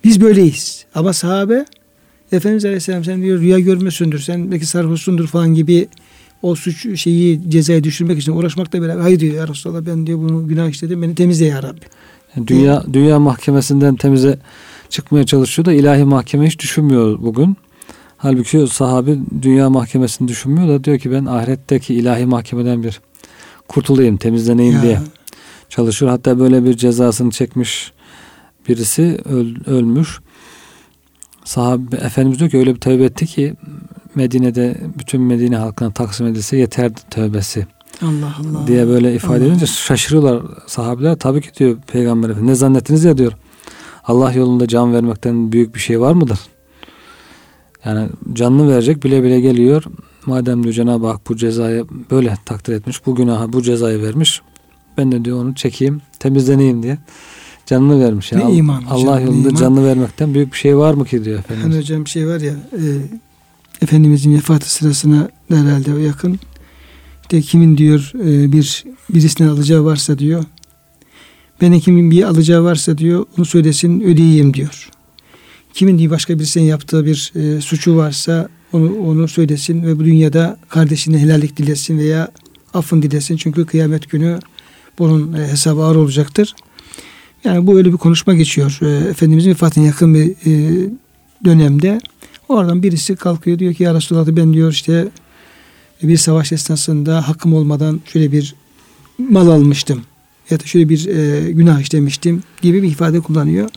Biz 0.05 0.21
böyleyiz. 0.21 0.85
Ama 0.95 1.13
sahabe 1.13 1.65
Efendimiz 2.33 2.65
Aleyhisselam 2.65 3.05
sen 3.05 3.23
diyor 3.23 3.41
rüya 3.41 3.59
görmüyorsundur. 3.59 4.19
Sen 4.19 4.51
belki 4.51 4.67
sarhoşsundur 4.67 5.27
falan 5.27 5.55
gibi 5.55 5.89
o 6.43 6.55
suç 6.55 7.01
şeyi 7.01 7.51
cezaya 7.51 7.85
düşürmek 7.85 8.19
için 8.19 8.33
uğraşmakla 8.33 8.83
beraber 8.83 9.03
hayır 9.03 9.21
diyor 9.21 9.35
ya 9.35 9.49
Resulallah 9.49 9.87
ben 9.87 10.07
diyor 10.07 10.19
bunu 10.19 10.49
günah 10.49 10.69
işledim 10.69 11.03
beni 11.03 11.15
temizle 11.15 11.47
ya 11.47 11.63
Rabbi. 11.63 11.81
Yani 12.37 12.49
dünya 12.49 12.85
dünya 12.93 13.19
mahkemesinden 13.19 13.97
temize 13.97 14.39
çıkmaya 14.89 15.27
çalışıyor 15.27 15.67
da 15.67 15.73
ilahi 15.73 16.05
mahkeme 16.05 16.47
hiç 16.47 16.59
düşünmüyor 16.59 17.19
bugün. 17.23 17.57
Halbuki 18.25 18.59
o 18.59 18.67
sahabi 18.67 19.19
dünya 19.43 19.71
mahkemesini 19.71 20.29
düşünmüyor 20.29 20.69
da 20.69 20.85
diyor 20.85 20.99
ki 20.99 21.11
ben 21.13 21.25
ahiretteki 21.25 21.95
ilahi 21.95 22.27
mahkemeden 22.27 22.83
bir 22.83 23.01
kurtulayım, 23.69 24.17
temizleneyim 24.17 24.75
Ya, 24.75 24.83
diye 24.83 24.99
çalışıyor. 25.69 26.11
Hatta 26.11 26.39
böyle 26.39 26.65
bir 26.65 26.75
cezasını 26.77 27.31
çekmiş 27.31 27.93
birisi 28.69 29.19
öl- 29.25 29.67
ölmüş. 29.71 30.21
Sahabe 31.45 31.97
Efendimiz 31.97 32.39
diyor 32.39 32.51
ki 32.51 32.59
öyle 32.59 32.75
bir 32.75 32.81
tövbe 32.81 33.05
etti 33.05 33.27
ki 33.27 33.55
Medine'de 34.15 34.77
bütün 34.99 35.21
Medine 35.23 35.57
halkına 35.57 35.91
taksim 35.91 36.27
edilse 36.27 36.57
yeterdi 36.57 37.01
tövbesi 37.11 37.67
Allah 38.03 38.35
Allah. 38.41 38.67
diye 38.67 38.87
böyle 38.89 39.15
ifade 39.15 39.37
Allah. 39.45 39.45
edince 39.47 39.67
şaşırıyorlar 39.67 40.43
sahabeler. 40.67 41.17
Tabii 41.19 41.41
ki 41.41 41.49
diyor 41.59 41.77
Peygamber 41.93 42.29
Efendimiz 42.29 42.51
ne 42.51 42.55
zannettiniz 42.55 43.05
ya 43.05 43.19
diyor. 43.19 43.33
Allah 44.05 44.33
yolunda 44.33 44.69
can 44.69 44.93
vermekten 44.95 45.53
büyük 45.53 45.75
bir 45.75 45.81
şey 45.81 46.01
var 46.01 46.13
mıdır? 46.13 46.39
Yani 47.85 48.09
canını 48.33 48.69
verecek 48.69 49.05
bile 49.05 49.23
bile 49.23 49.41
geliyor. 49.41 49.85
Madem 50.27 50.63
diyor 50.63 50.75
Cenab-ı 50.75 51.07
Hak 51.07 51.29
bu 51.29 51.37
cezayı 51.37 51.85
böyle 52.11 52.35
takdir 52.45 52.73
etmiş, 52.73 53.07
bu 53.07 53.15
günaha 53.15 53.53
bu 53.53 53.63
cezayı 53.63 54.03
vermiş. 54.03 54.43
Ben 54.99 55.13
de 55.13 55.25
diyor 55.25 55.43
onu 55.45 55.55
çekeyim, 55.55 56.01
temizleneyim 56.19 56.83
diye 56.83 56.99
canını 57.67 58.05
vermiş. 58.05 58.33
Ne 58.33 58.43
Yani 58.43 58.55
iman 58.57 58.83
hocam, 58.83 59.09
Allah 59.09 59.19
ne 59.19 59.25
yolunda 59.25 59.49
iman. 59.49 59.61
canını 59.61 59.87
vermekten 59.87 60.35
büyük 60.35 60.53
bir 60.53 60.59
şey 60.59 60.77
var 60.77 60.95
mı 60.95 61.05
ki 61.05 61.25
diyor 61.25 61.39
Efendimiz. 61.39 61.77
hocam 61.79 62.07
şey 62.07 62.27
var 62.27 62.41
ya 62.41 62.53
e, 62.53 62.83
Efendimizin 63.83 64.35
vefatı 64.35 64.75
sırasına 64.75 65.29
herhalde 65.49 65.95
o 65.95 65.99
yakın. 65.99 66.39
De 67.31 67.41
kimin 67.41 67.77
diyor 67.77 68.13
e, 68.15 68.53
bir 68.53 68.85
birisinden 69.11 69.51
alacağı 69.51 69.85
varsa 69.85 70.19
diyor. 70.19 70.45
Ben 71.61 71.79
kimin 71.81 72.11
bir 72.11 72.23
alacağı 72.23 72.65
varsa 72.65 72.99
diyor 72.99 73.27
onu 73.39 73.47
söylesin 73.47 74.01
ödeyeyim 74.01 74.55
diyor. 74.55 74.91
Kimin 75.75 75.99
diye 75.99 76.11
başka 76.11 76.39
birisinin 76.39 76.65
yaptığı 76.65 77.07
bir 77.07 77.33
e, 77.37 77.61
suçu 77.61 77.97
varsa 77.97 78.49
onu 78.73 78.99
onu 78.99 79.29
söylesin 79.29 79.83
ve 79.83 79.99
bu 79.99 80.05
dünyada 80.05 80.59
kardeşine 80.69 81.19
helallik 81.19 81.57
dilesin 81.57 81.99
veya 81.99 82.29
affın 82.75 83.03
dilesin. 83.03 83.37
Çünkü 83.37 83.67
kıyamet 83.67 84.11
günü 84.11 84.39
bunun 84.99 85.33
e, 85.33 85.49
hesabı 85.49 85.83
ağır 85.83 85.97
olacaktır. 85.97 86.55
Yani 87.45 87.67
bu 87.67 87.77
öyle 87.77 87.93
bir 87.93 87.97
konuşma 87.97 88.35
geçiyor. 88.35 88.79
E, 88.83 89.09
Efendimizin 89.09 89.51
vefatına 89.51 89.85
yakın 89.85 90.15
bir 90.15 90.31
e, 90.31 90.89
dönemde 91.45 92.01
oradan 92.49 92.83
birisi 92.83 93.17
kalkıyor 93.17 93.59
diyor 93.59 93.75
ki 93.75 93.83
ya 93.83 93.95
Resulallah 93.95 94.27
ben 94.27 94.53
diyor 94.53 94.73
işte 94.73 95.09
bir 96.03 96.17
savaş 96.17 96.53
esnasında 96.53 97.29
hakkım 97.29 97.55
olmadan 97.55 98.01
şöyle 98.13 98.33
bir 98.33 98.55
mal 99.19 99.49
almıştım 99.49 100.03
ya 100.51 100.61
da 100.61 100.65
şöyle 100.65 100.89
bir 100.89 101.07
e, 101.07 101.53
günah 101.53 101.81
işlemiştim 101.81 102.43
gibi 102.63 102.83
bir 102.83 102.89
ifade 102.89 103.21
kullanıyor. 103.21 103.71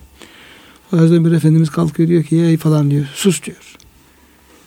Yüzden 0.91 1.25
bir 1.25 1.31
Efendimiz 1.31 1.69
kalkıyor 1.69 2.09
diyor 2.09 2.23
ki 2.23 2.37
ey 2.37 2.57
falan 2.57 2.91
diyor 2.91 3.05
sus 3.13 3.43
diyor. 3.43 3.75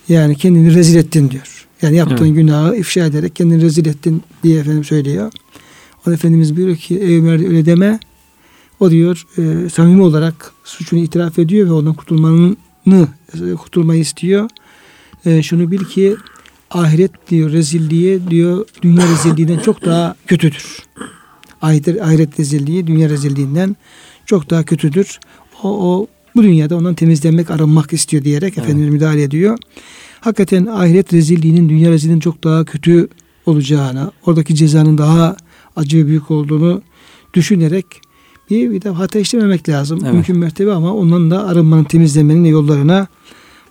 Yani 0.09 0.35
kendini 0.35 0.75
rezil 0.75 0.95
ettin 0.95 1.29
diyor. 1.29 1.67
Yani 1.81 1.95
yaptığın 1.95 2.25
Evet. 2.25 2.35
günahı 2.35 2.75
ifşa 2.75 3.05
ederek 3.05 3.35
kendini 3.35 3.61
rezil 3.61 3.85
ettin 3.85 4.23
diye 4.43 4.59
Efendim 4.59 4.83
söylüyor. 4.83 5.31
O 6.07 6.11
Efendimiz 6.11 6.55
buyuruyor 6.55 6.77
ki 6.77 6.99
ey 6.99 7.17
Ömer 7.17 7.47
öyle 7.47 7.65
deme. 7.65 7.99
O 8.79 8.91
diyor 8.91 9.25
e, 9.37 9.69
samimi 9.69 10.01
olarak 10.01 10.51
suçunu 10.63 10.99
itiraf 10.99 11.39
ediyor 11.39 11.67
ve 11.67 11.71
ondan 11.71 11.93
kurtulmanı 11.93 12.55
e, 12.87 13.53
kurtulmayı 13.55 14.01
istiyor. 14.01 14.49
E, 15.25 15.43
şunu 15.43 15.71
bil 15.71 15.83
ki 15.83 16.15
ahiret 16.71 17.11
diyor 17.29 17.51
rezilliği 17.51 18.29
diyor 18.29 18.65
dünya 18.81 19.07
rezilliğinden 19.11 19.59
çok 19.59 19.85
daha 19.85 20.15
kötüdür. 20.27 20.77
Ahiret, 21.61 22.01
ahiret 22.01 22.39
rezilliği 22.39 22.87
dünya 22.87 23.09
rezilliğinden 23.09 23.75
çok 24.25 24.49
daha 24.49 24.63
kötüdür. 24.63 25.19
O, 25.63 25.69
o 25.69 26.07
bu 26.35 26.43
dünyada 26.43 26.77
ondan 26.77 26.93
temizlenmek 26.93 27.51
aranmak 27.51 27.93
istiyor 27.93 28.23
diyerek 28.23 28.53
Evet. 28.57 28.63
Efendimiz 28.63 28.93
müdahale 28.93 29.23
ediyor. 29.23 29.57
Hakikaten 30.19 30.65
ahiret 30.65 31.13
rezilliğinin 31.13 31.69
dünya 31.69 31.91
rezilliğinin 31.91 32.19
çok 32.19 32.43
daha 32.43 32.65
kötü 32.65 33.07
olacağını, 33.45 34.11
oradaki 34.25 34.55
cezanın 34.55 34.97
daha 34.97 35.35
acı 35.75 35.97
ve 35.97 36.07
büyük 36.07 36.31
olduğunu 36.31 36.81
düşünerek 37.33 37.85
bir, 38.49 38.71
bir 38.71 38.81
de 38.81 38.89
hata 38.89 39.19
işlememek 39.19 39.69
lazım. 39.69 39.99
Evet. 40.03 40.13
Mümkün 40.13 40.37
mertebe 40.37 40.71
ama 40.71 40.93
ondan 40.93 41.31
da 41.31 41.47
arınmanın 41.47 41.83
temizlemenin 41.83 42.45
yollarına 42.45 43.07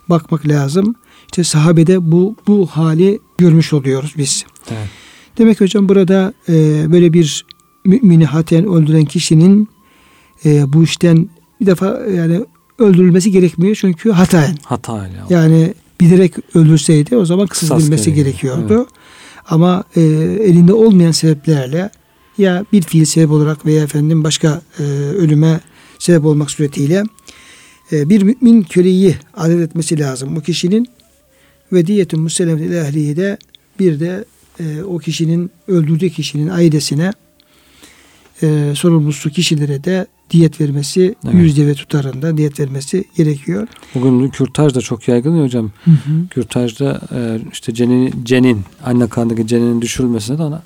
bakmak 0.09 0.47
lazım. 0.47 0.95
İşte 1.25 1.43
sahabede 1.43 2.11
bu 2.11 2.35
bu 2.47 2.65
hali 2.65 3.19
görmüş 3.37 3.73
oluyoruz 3.73 4.13
biz. 4.17 4.45
Evet. 4.71 4.89
Demek 5.37 5.57
ki 5.57 5.63
hocam 5.63 5.89
burada 5.89 6.33
e, 6.49 6.85
böyle 6.91 7.13
bir 7.13 7.45
mümini 7.85 8.25
haten 8.25 8.65
öldüren 8.65 9.05
kişinin 9.05 9.69
e, 10.45 10.73
bu 10.73 10.83
işten 10.83 11.29
bir 11.61 11.65
defa 11.65 12.01
yani 12.15 12.45
öldürülmesi 12.79 13.31
gerekmiyor 13.31 13.75
çünkü 13.75 14.11
hataen. 14.11 14.55
Hata 14.63 14.97
ya. 14.97 15.25
Yani 15.29 15.73
bilerek 16.01 16.33
öldürseydi 16.55 17.17
o 17.17 17.25
zaman 17.25 17.47
kısas 17.47 17.81
edilmesi 17.81 18.13
gerekiyor. 18.13 18.57
gerekiyordu. 18.57 18.87
Ama 19.49 19.83
e, 19.95 20.01
elinde 20.41 20.73
olmayan 20.73 21.11
sebeplerle 21.11 21.89
ya 22.37 22.65
bir 22.73 22.81
fiil 22.81 23.05
sebep 23.05 23.31
olarak 23.31 23.65
veya 23.65 23.83
efendim 23.83 24.23
başka 24.23 24.61
e, 24.79 24.83
ölüme 24.93 25.59
sebep 25.99 26.25
olmak 26.25 26.51
suretiyle 26.51 27.03
e, 27.91 28.09
bir 28.09 28.21
mümin 28.21 28.63
köleyi 28.63 29.15
adet 29.33 29.59
etmesi 29.59 29.99
lazım. 29.99 30.35
Bu 30.35 30.41
kişinin 30.41 30.87
ve 31.73 31.87
diyetun 31.87 32.21
musellemet 32.21 32.61
ile 32.61 32.79
ehlihi 32.79 33.17
de 33.17 33.37
bir 33.79 33.99
de 33.99 34.25
e, 34.59 34.83
o 34.83 34.97
kişinin 34.97 35.51
öldürdüğü 35.67 36.09
kişinin 36.09 36.47
ailesine 36.47 37.13
e, 38.43 38.73
sorumlusu 38.75 39.29
kişilere 39.29 39.83
de 39.83 40.07
diyet 40.31 40.61
vermesi 40.61 41.15
Evet. 41.25 41.35
yüzde 41.35 41.67
ve 41.67 41.73
tutarında 41.73 42.37
diyet 42.37 42.59
vermesi 42.59 43.03
gerekiyor. 43.17 43.67
Bugün 43.95 44.27
kürtaj 44.29 44.75
da 44.75 44.81
çok 44.81 45.07
yaygın 45.07 45.35
ya 45.35 45.43
hocam. 45.43 45.71
Hı 45.85 45.91
hı. 45.91 46.27
Kürtajda 46.29 47.01
e, 47.15 47.39
işte 47.51 47.73
cenin, 47.73 48.13
cenin 48.23 48.61
anne 48.85 49.07
karnındaki 49.07 49.47
ceninin 49.47 49.81
düşürülmesine 49.81 50.37
de 50.37 50.43
ona 50.43 50.61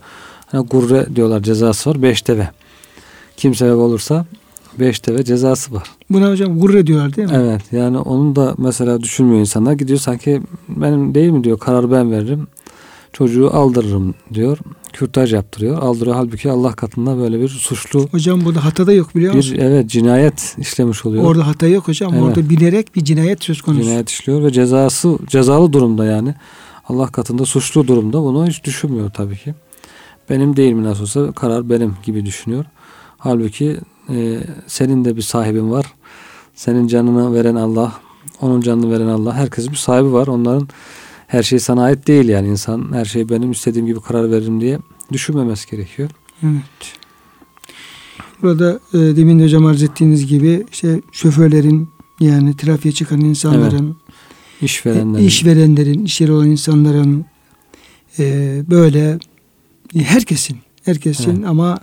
hani 0.52 0.68
gurre 0.68 1.16
diyorlar 1.16 1.44
cezası 1.44 1.90
var. 1.90 2.02
Beş 2.02 2.28
deve. 2.28 2.50
Kim 3.38 3.56
sebep 3.56 3.76
olursa 3.78 4.26
beş 4.80 5.08
deve 5.08 5.24
cezası 5.24 5.74
var. 5.74 5.84
Buna 6.10 6.30
hocam 6.32 6.60
gurre 6.60 6.88
diyorlar 6.88 7.16
değil 7.16 7.30
mi? 7.30 7.34
Evet 7.38 7.62
yani 7.72 7.98
onun 7.98 8.36
da 8.36 8.56
mesela 8.58 9.02
düşünmüyor 9.02 9.40
insanlar. 9.40 9.74
Gidiyor 9.74 10.00
sanki 10.00 10.42
benim 10.70 11.16
değil 11.16 11.30
mi 11.30 11.44
diyor 11.44 11.60
karar 11.60 11.92
ben 11.92 12.12
veririm. 12.12 12.48
Çocuğu 13.18 13.50
aldırırım 13.54 14.16
diyor. 14.34 14.58
Kürtaj 14.94 15.34
yaptırıyor. 15.34 15.78
Aldırıyor. 15.78 16.16
Halbuki 16.16 16.52
Allah 16.52 16.72
katında 16.72 17.18
böyle 17.18 17.42
bir 17.42 17.50
suçlu 17.50 18.08
Hocam 18.12 18.46
burada 18.46 18.66
hata 18.66 18.88
da 18.88 18.94
yok 18.94 19.16
biliyor 19.16 19.34
musun? 19.34 19.54
bir 19.54 19.62
evet 19.62 19.90
cinayet 19.90 20.56
işlemiş 20.58 21.06
oluyor. 21.06 21.24
Orada 21.24 21.48
hata 21.48 21.68
yok 21.68 21.88
hocam. 21.88 22.14
Evet. 22.14 22.24
Orada 22.24 22.50
bilerek 22.50 22.96
bir 22.96 23.04
cinayet 23.04 23.44
söz 23.44 23.62
konusu. 23.62 23.84
cinayet 23.84 24.10
işliyor 24.10 24.44
ve 24.44 24.52
cezası 24.52 25.18
cezalı 25.28 25.74
durumda 25.74 26.06
yani. 26.06 26.36
Allah 26.90 27.08
katında 27.08 27.46
suçlu 27.46 27.88
durumda 27.88 28.24
bunu 28.24 28.48
hiç 28.48 28.64
düşünmüyor 28.64 29.10
tabii 29.10 29.38
ki. 29.38 29.54
Benim 30.30 30.56
değil 30.56 30.74
mi 30.74 30.84
nasıl 30.84 31.02
olsa 31.02 31.32
karar 31.32 31.70
benim 31.70 31.96
gibi 32.06 32.26
düşünüyor. 32.26 32.66
Halbuki 33.18 33.78
e, 34.10 34.40
senin 34.68 35.06
de 35.06 35.16
bir 35.16 35.22
sahibin 35.22 35.72
var. 35.72 35.86
Senin 36.56 36.88
canını 36.88 37.34
veren 37.34 37.56
Allah, 37.56 37.94
onun 38.42 38.62
canını 38.62 38.92
veren 38.92 39.08
Allah. 39.08 39.34
Herkesin 39.34 39.72
bir 39.72 39.78
sahibi 39.78 40.14
var. 40.14 40.28
Onların 40.28 40.68
her 41.36 41.44
şey 41.44 41.60
sana 41.60 41.84
ait 41.84 42.08
değil 42.08 42.28
yani 42.30 42.48
insan 42.48 42.94
her 42.94 43.06
şey 43.06 43.30
benim 43.30 43.52
istediğim 43.52 43.86
gibi 43.88 44.02
karar 44.02 44.32
veririm 44.32 44.62
diye 44.62 44.80
düşünmemesi 45.12 45.72
gerekiyor. 45.72 46.10
Evet. 46.44 46.94
Burada 48.42 48.80
e, 48.94 48.98
demin 48.98 49.40
de 49.40 49.44
hocam 49.44 49.66
arz 49.66 49.84
ettiğiniz 49.84 50.28
gibi 50.28 50.66
işte 50.72 51.02
şoförlerin 51.12 51.90
yani 52.20 52.58
trafiğe 52.58 52.92
çıkan 52.92 53.22
insanların, 53.22 53.96
İşverenler. 54.62 55.20
e, 55.20 55.24
işverenlerin, 55.26 56.06
iş 56.06 56.22
yeri 56.22 56.32
olan 56.32 56.48
insanların 56.52 57.26
e, 58.20 58.24
böyle 58.70 59.20
e, 59.96 60.00
herkesin, 60.00 60.58
herkesin 60.84 61.36
Evet. 61.36 61.48
ama 61.48 61.78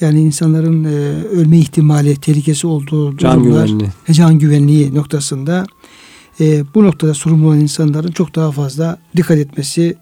yani 0.00 0.20
insanların 0.20 0.84
e, 0.84 0.88
ölme 1.24 1.58
ihtimali, 1.58 2.16
tehlikesi 2.16 2.66
olduğu 2.66 3.16
can 3.16 3.40
durumlar, 3.40 3.66
güvenliği. 3.66 3.90
can 4.12 4.38
güvenliği 4.38 4.94
noktasında 4.94 5.66
e, 6.40 6.64
bu 6.74 6.84
noktada 6.84 7.14
sorumlu 7.14 7.46
olan 7.48 7.60
insanların 7.60 8.12
çok 8.12 8.34
daha 8.34 8.52
fazla 8.52 8.98
dikkat 9.16 9.38
etmesi 9.38 9.96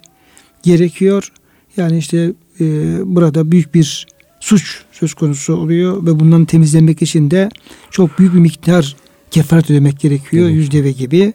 gerekiyor. 0.63 1.33
Yani 1.77 1.99
işte 1.99 2.33
e, 2.61 2.65
burada 3.05 3.51
büyük 3.51 3.75
bir 3.75 4.07
suç 4.41 4.83
söz 4.93 5.15
konusu 5.15 5.55
oluyor 5.55 6.07
ve 6.07 6.21
bundan 6.21 6.45
temizlenmek 6.45 7.03
için 7.03 7.31
de 7.31 7.49
çok 7.91 8.19
büyük 8.19 8.35
bir 8.35 8.39
miktar 8.39 8.97
kefaret 9.31 9.71
ödemek 9.71 10.01
gerekiyor. 10.01 10.47
Evet. 10.47 10.57
Yüz 10.57 10.71
deve 10.71 10.93
gibi. 10.93 11.33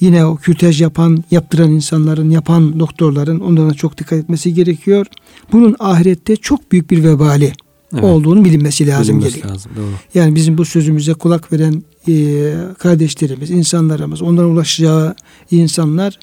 Yine 0.00 0.24
o 0.24 0.36
kürtaj 0.36 0.82
yapan, 0.82 1.24
yaptıran 1.30 1.70
insanların, 1.70 2.30
yapan 2.30 2.80
doktorların 2.80 3.40
onlara 3.40 3.74
çok 3.74 3.98
dikkat 3.98 4.18
etmesi 4.18 4.54
gerekiyor. 4.54 5.06
Bunun 5.52 5.76
ahirette 5.78 6.36
çok 6.36 6.72
büyük 6.72 6.90
bir 6.90 7.04
vebali 7.04 7.52
Evet. 7.92 8.04
olduğunu 8.04 8.44
bilinmesi 8.44 8.86
lazım 8.86 9.18
Bilinmesi 9.18 9.48
lazım. 9.48 9.72
Doğru. 9.76 9.90
Yani 10.14 10.34
bizim 10.34 10.58
bu 10.58 10.64
sözümüze 10.64 11.14
kulak 11.14 11.52
veren 11.52 11.82
e, 12.08 12.54
kardeşlerimiz, 12.78 13.50
insanlarımız, 13.50 14.22
onlara 14.22 14.46
ulaşacağı 14.46 15.14
insanlar 15.50 16.18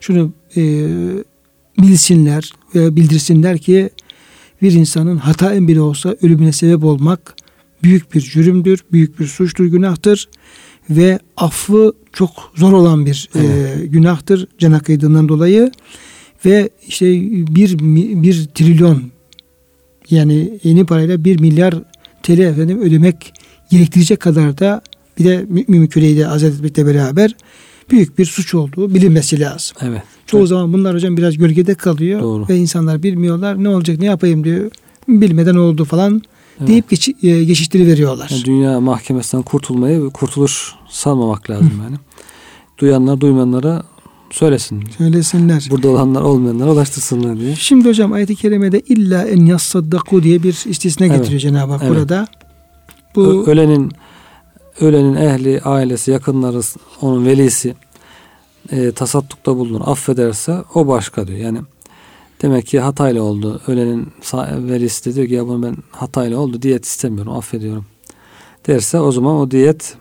şunu 0.00 0.32
e, 0.56 0.62
bilsinler 1.78 2.52
ve 2.74 2.96
bildirsinler 2.96 3.58
ki 3.58 3.90
bir 4.62 4.72
insanın 4.72 5.16
hata 5.16 5.54
en 5.54 5.68
bile 5.68 5.80
olsa 5.80 6.16
ölümüne 6.22 6.52
sebep 6.52 6.84
olmak 6.84 7.34
büyük 7.82 8.14
bir 8.14 8.20
cürümdür, 8.20 8.84
büyük 8.92 9.20
bir 9.20 9.26
suçtur, 9.26 9.64
günahtır 9.64 10.28
ve 10.90 11.18
affı 11.36 11.92
çok 12.12 12.30
zor 12.54 12.72
olan 12.72 13.06
bir 13.06 13.30
e, 13.34 13.86
günahtır 13.86 14.48
can 14.58 14.78
kıydığından 14.78 15.28
dolayı 15.28 15.72
ve 16.44 16.70
işte 16.86 17.06
bir, 17.54 17.78
bir 18.22 18.46
trilyon 18.54 19.02
yani 20.10 20.58
yeni 20.62 20.86
parayla 20.86 21.24
bir 21.24 21.40
milyar 21.40 21.74
TL 22.22 22.38
efendim 22.38 22.80
ödemek 22.80 23.32
gerektirecek 23.70 24.20
kadar 24.20 24.58
da 24.58 24.82
bir 25.18 25.24
de 25.24 25.46
mümin 25.48 25.86
köleyi 25.86 26.16
de 26.18 26.28
azat 26.28 26.52
etmekle 26.54 26.86
beraber 26.86 27.34
büyük 27.90 28.18
bir 28.18 28.24
suç 28.24 28.54
olduğu 28.54 28.94
bilinmesi 28.94 29.40
lazım. 29.40 29.76
Evet. 29.80 30.02
Çoğu 30.26 30.46
zaman 30.46 30.72
bunlar 30.72 30.94
hocam 30.94 31.16
biraz 31.16 31.38
gölgede 31.38 31.74
kalıyor 31.74 32.20
Doğru. 32.22 32.48
ve 32.48 32.56
insanlar 32.56 33.02
bilmiyorlar 33.02 33.64
ne 33.64 33.68
olacak 33.68 33.98
ne 33.98 34.06
yapayım 34.06 34.44
diyor. 34.44 34.70
Bilmeden 35.08 35.54
oldu 35.54 35.84
falan 35.84 36.22
Evet. 36.58 36.68
deyip 36.68 36.90
geç, 36.90 37.08
e, 37.08 37.44
geçiştiriveriyorlar. 37.44 38.28
Yani 38.30 38.44
dünya 38.44 38.80
mahkemesinden 38.80 39.42
kurtulmayı 39.42 40.10
kurtuluş 40.10 40.72
sanmamak 40.90 41.50
lazım 41.50 41.72
yani. 41.84 41.96
Duyanlar 42.78 43.20
duymayanlara 43.20 43.82
söylesin. 44.30 44.84
Söylesinler. 44.98 45.66
Burada 45.70 45.88
olanlar 45.88 46.22
olmayanlara 46.22 46.72
ulaştırsınlar 46.72 47.38
diye. 47.40 47.56
Şimdi 47.56 47.88
hocam 47.88 48.12
ayet-i 48.12 48.34
kerimede 48.36 48.80
illa 48.80 49.22
en 49.24 49.46
yassaddaku 49.46 50.22
diye 50.22 50.42
bir 50.42 50.64
istisna 50.68 51.06
Evet. 51.06 51.16
getiriyor 51.18 51.40
Cenab-ı 51.40 51.72
Hak 51.72 51.82
Evet. 51.84 51.96
burada. 51.96 52.22
Ö- 52.22 52.24
Bu 53.16 53.46
ölenin 53.50 53.92
ölenin 54.80 55.14
ehli, 55.16 55.60
ailesi, 55.60 56.10
yakınları, 56.10 56.60
onun 57.00 57.26
velisi 57.26 57.74
e, 58.70 58.92
tasaddukta 58.92 59.56
bulunur, 59.56 59.80
affederse 59.84 60.56
o 60.74 60.88
başka 60.88 61.26
diyor. 61.26 61.38
Yani 61.38 61.58
demek 62.42 62.66
ki 62.66 62.80
hatayla 62.80 63.22
oldu. 63.22 63.60
Ölenin 63.66 64.12
velisi 64.68 65.04
de 65.10 65.14
diyor 65.14 65.28
ki 65.28 65.34
ya 65.34 65.46
bunu 65.46 65.62
ben 65.62 65.76
hatayla 65.90 66.38
oldu, 66.38 66.62
diyet 66.62 66.84
istemiyorum, 66.84 67.32
affediyorum. 67.32 67.86
Derse 68.66 69.00
o 69.00 69.12
zaman 69.12 69.36
o 69.36 69.50
diyet 69.50 69.96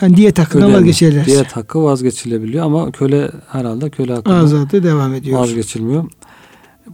yani 0.00 0.16
diyet 0.16 0.38
hakkından 0.38 0.72
vazgeçerler. 0.72 1.26
Diyet 1.26 1.52
hakkı 1.56 1.84
vazgeçilebiliyor 1.84 2.64
ama 2.64 2.90
köle 2.92 3.30
herhalde 3.48 3.90
köle 3.90 4.14
hakkı 4.14 4.32
Azatı 4.32 4.82
devam 4.82 5.14
ediyor. 5.14 5.40
vazgeçilmiyor. 5.40 6.04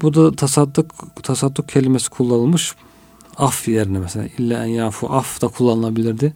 Bu 0.02 0.14
da 0.14 0.32
tasadduk, 0.32 0.86
tasadduk 1.22 1.68
kelimesi 1.68 2.10
kullanılmış. 2.10 2.74
Af 3.36 3.68
yerine 3.68 3.98
mesela 3.98 4.26
illa 4.38 4.64
en 4.64 4.68
yafu 4.68 5.06
af 5.12 5.42
da 5.42 5.48
kullanılabilirdi. 5.48 6.34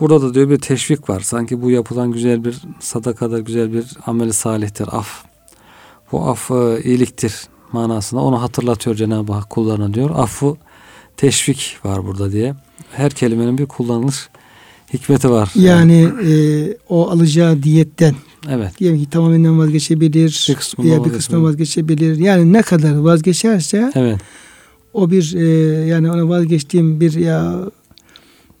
Burada 0.00 0.22
da 0.22 0.34
diyor 0.34 0.50
bir 0.50 0.58
teşvik 0.58 1.10
var. 1.10 1.20
Sanki 1.20 1.62
bu 1.62 1.70
yapılan 1.70 2.12
güzel 2.12 2.44
bir 2.44 2.62
sadakada 2.80 3.38
güzel 3.38 3.72
bir 3.72 3.84
ameli 4.06 4.32
salihtir 4.32 4.88
af. 4.92 5.24
Bu 6.12 6.22
af 6.22 6.50
iyiliktir 6.84 7.34
manasında 7.72 8.20
onu 8.20 8.42
hatırlatıyor 8.42 8.96
Cenab-ı 8.96 9.32
Hak 9.32 9.50
kullarına 9.50 9.94
diyor. 9.94 10.10
Affı 10.14 10.56
teşvik 11.16 11.78
var 11.84 12.06
burada 12.06 12.32
diye. 12.32 12.54
Her 12.92 13.10
kelimenin 13.10 13.58
bir 13.58 13.66
kullanılış 13.66 14.28
hikmeti 14.92 15.30
var. 15.30 15.50
Yani 15.54 16.08
e, 16.24 16.32
o 16.88 17.10
alacağı 17.10 17.62
diyetten 17.62 18.14
evet. 18.48 18.78
diyelim 18.78 19.00
ki 19.00 19.10
tamamıyla 19.10 19.58
vazgeçebilir 19.58 20.46
Bir 20.48 20.54
kısmından 20.54 20.90
veya 20.90 21.04
bir 21.04 21.12
kısmına 21.12 21.42
vazgeçebilir. 21.42 22.16
Yani 22.16 22.52
ne 22.52 22.62
kadar 22.62 22.96
vazgeçerse 22.96 23.92
Evet. 23.94 24.20
o 24.92 25.10
bir 25.10 25.34
e, 25.34 25.46
yani 25.86 26.10
ona 26.10 26.28
vazgeçtiğim 26.28 27.00
bir 27.00 27.12
ya 27.12 27.60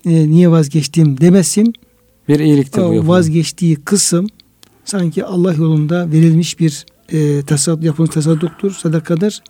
e, 0.06 0.30
niye 0.30 0.50
vazgeçtim 0.50 1.20
demesin. 1.20 1.74
Bir 2.28 2.40
iyiliktir 2.40 2.78
bu 2.78 2.82
yapılan. 2.82 3.08
vazgeçtiği 3.08 3.76
kısım 3.76 4.26
sanki 4.84 5.24
Allah 5.24 5.54
yolunda 5.54 6.12
verilmiş 6.12 6.60
bir 6.60 6.86
e, 7.12 7.42
tasad, 7.42 7.82
yapılmış 7.82 8.14
tasadduktur, 8.14 8.70
sadakadır. 8.70 9.42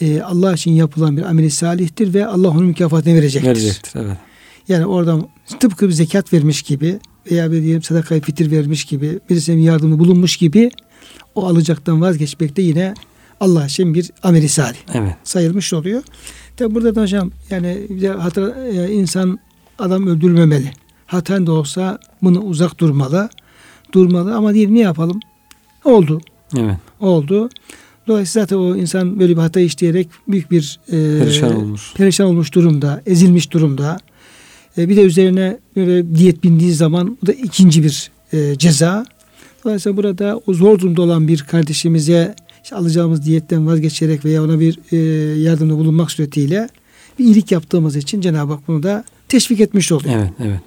E, 0.00 0.20
Allah 0.20 0.54
için 0.54 0.70
yapılan 0.70 1.16
bir 1.16 1.22
ameli 1.22 1.50
salihtir 1.50 2.14
ve 2.14 2.26
Allah 2.26 2.48
onun 2.48 2.64
mükafatını 2.64 3.14
verecektir. 3.14 3.48
Verecektir. 3.48 4.00
Evet. 4.00 4.16
Yani 4.68 4.86
oradan 4.86 5.28
tıpkı 5.60 5.88
bir 5.88 5.92
zekat 5.92 6.32
vermiş 6.32 6.62
gibi 6.62 6.98
veya 7.30 7.52
bir 7.52 7.62
diyelim 7.62 7.82
sadakayı 7.82 8.20
fitir 8.20 8.50
vermiş 8.50 8.84
gibi 8.84 9.20
birisine 9.30 9.56
bir 9.56 9.62
yardımda 9.62 9.98
bulunmuş 9.98 10.36
gibi 10.36 10.70
o 11.34 11.46
alacaktan 11.46 12.00
vazgeçmek 12.00 12.56
de 12.56 12.62
yine 12.62 12.94
Allah 13.40 13.66
için 13.66 13.94
bir 13.94 14.10
ameli 14.22 14.48
salih 14.48 14.78
Evet. 14.94 15.14
sayılmış 15.24 15.72
oluyor. 15.72 16.02
Tabi 16.56 16.74
burada 16.74 16.94
da 16.94 17.02
hocam 17.02 17.30
yani 17.50 17.86
bir 17.90 18.02
de 18.02 18.08
hata, 18.08 18.54
e, 18.64 18.92
insan 18.92 19.38
adam 19.78 20.06
öldürmemeli. 20.06 20.72
Hatan 21.06 21.46
da 21.46 21.52
olsa 21.52 21.98
bunu 22.22 22.40
uzak 22.40 22.78
durmalı. 22.80 23.28
Durmalı 23.92 24.34
ama 24.34 24.54
değil 24.54 24.68
ne 24.68 24.80
yapalım? 24.80 25.20
Oldu. 25.84 26.20
Evet. 26.56 26.76
Oldu. 27.00 27.50
Dolayısıyla 28.06 28.44
zaten 28.44 28.56
o 28.56 28.76
insan 28.76 29.20
böyle 29.20 29.32
bir 29.36 29.40
hata 29.40 29.60
işleyerek 29.60 30.08
büyük 30.28 30.50
bir 30.50 30.80
e, 30.88 31.18
Perişan 31.18 31.56
olmuş. 31.56 31.94
perişan 31.96 32.26
olmuş 32.26 32.54
durumda, 32.54 33.02
ezilmiş 33.06 33.52
durumda. 33.52 33.98
E, 34.78 34.88
bir 34.88 34.96
de 34.96 35.02
üzerine 35.02 35.58
böyle 35.76 36.14
diyet 36.14 36.44
bindiği 36.44 36.72
zaman 36.72 37.18
bu 37.22 37.26
da 37.26 37.32
ikinci 37.32 37.84
bir 37.84 38.10
e, 38.32 38.58
ceza. 38.58 39.04
Dolayısıyla 39.64 39.96
burada 39.96 40.40
o 40.46 40.54
zor 40.54 40.78
durumda 40.78 41.02
olan 41.02 41.28
bir 41.28 41.38
kardeşimize 41.38 42.34
işte 42.64 42.76
alacağımız 42.76 43.24
diyetten 43.24 43.66
vazgeçerek 43.66 44.24
veya 44.24 44.44
ona 44.44 44.60
bir 44.60 44.78
e, 44.92 44.96
yardımda 45.40 45.74
bulunmak 45.78 46.10
suretiyle 46.10 46.68
bir 47.18 47.24
iyilik 47.24 47.52
yaptığımız 47.52 47.96
için 47.96 48.20
Cenab-ı 48.20 48.52
Hak 48.52 48.68
bunu 48.68 48.82
da 48.82 49.04
teşvik 49.28 49.60
etmiş 49.60 49.92
oluyor. 49.92 50.14
Evet, 50.14 50.30
evet. 50.44 50.60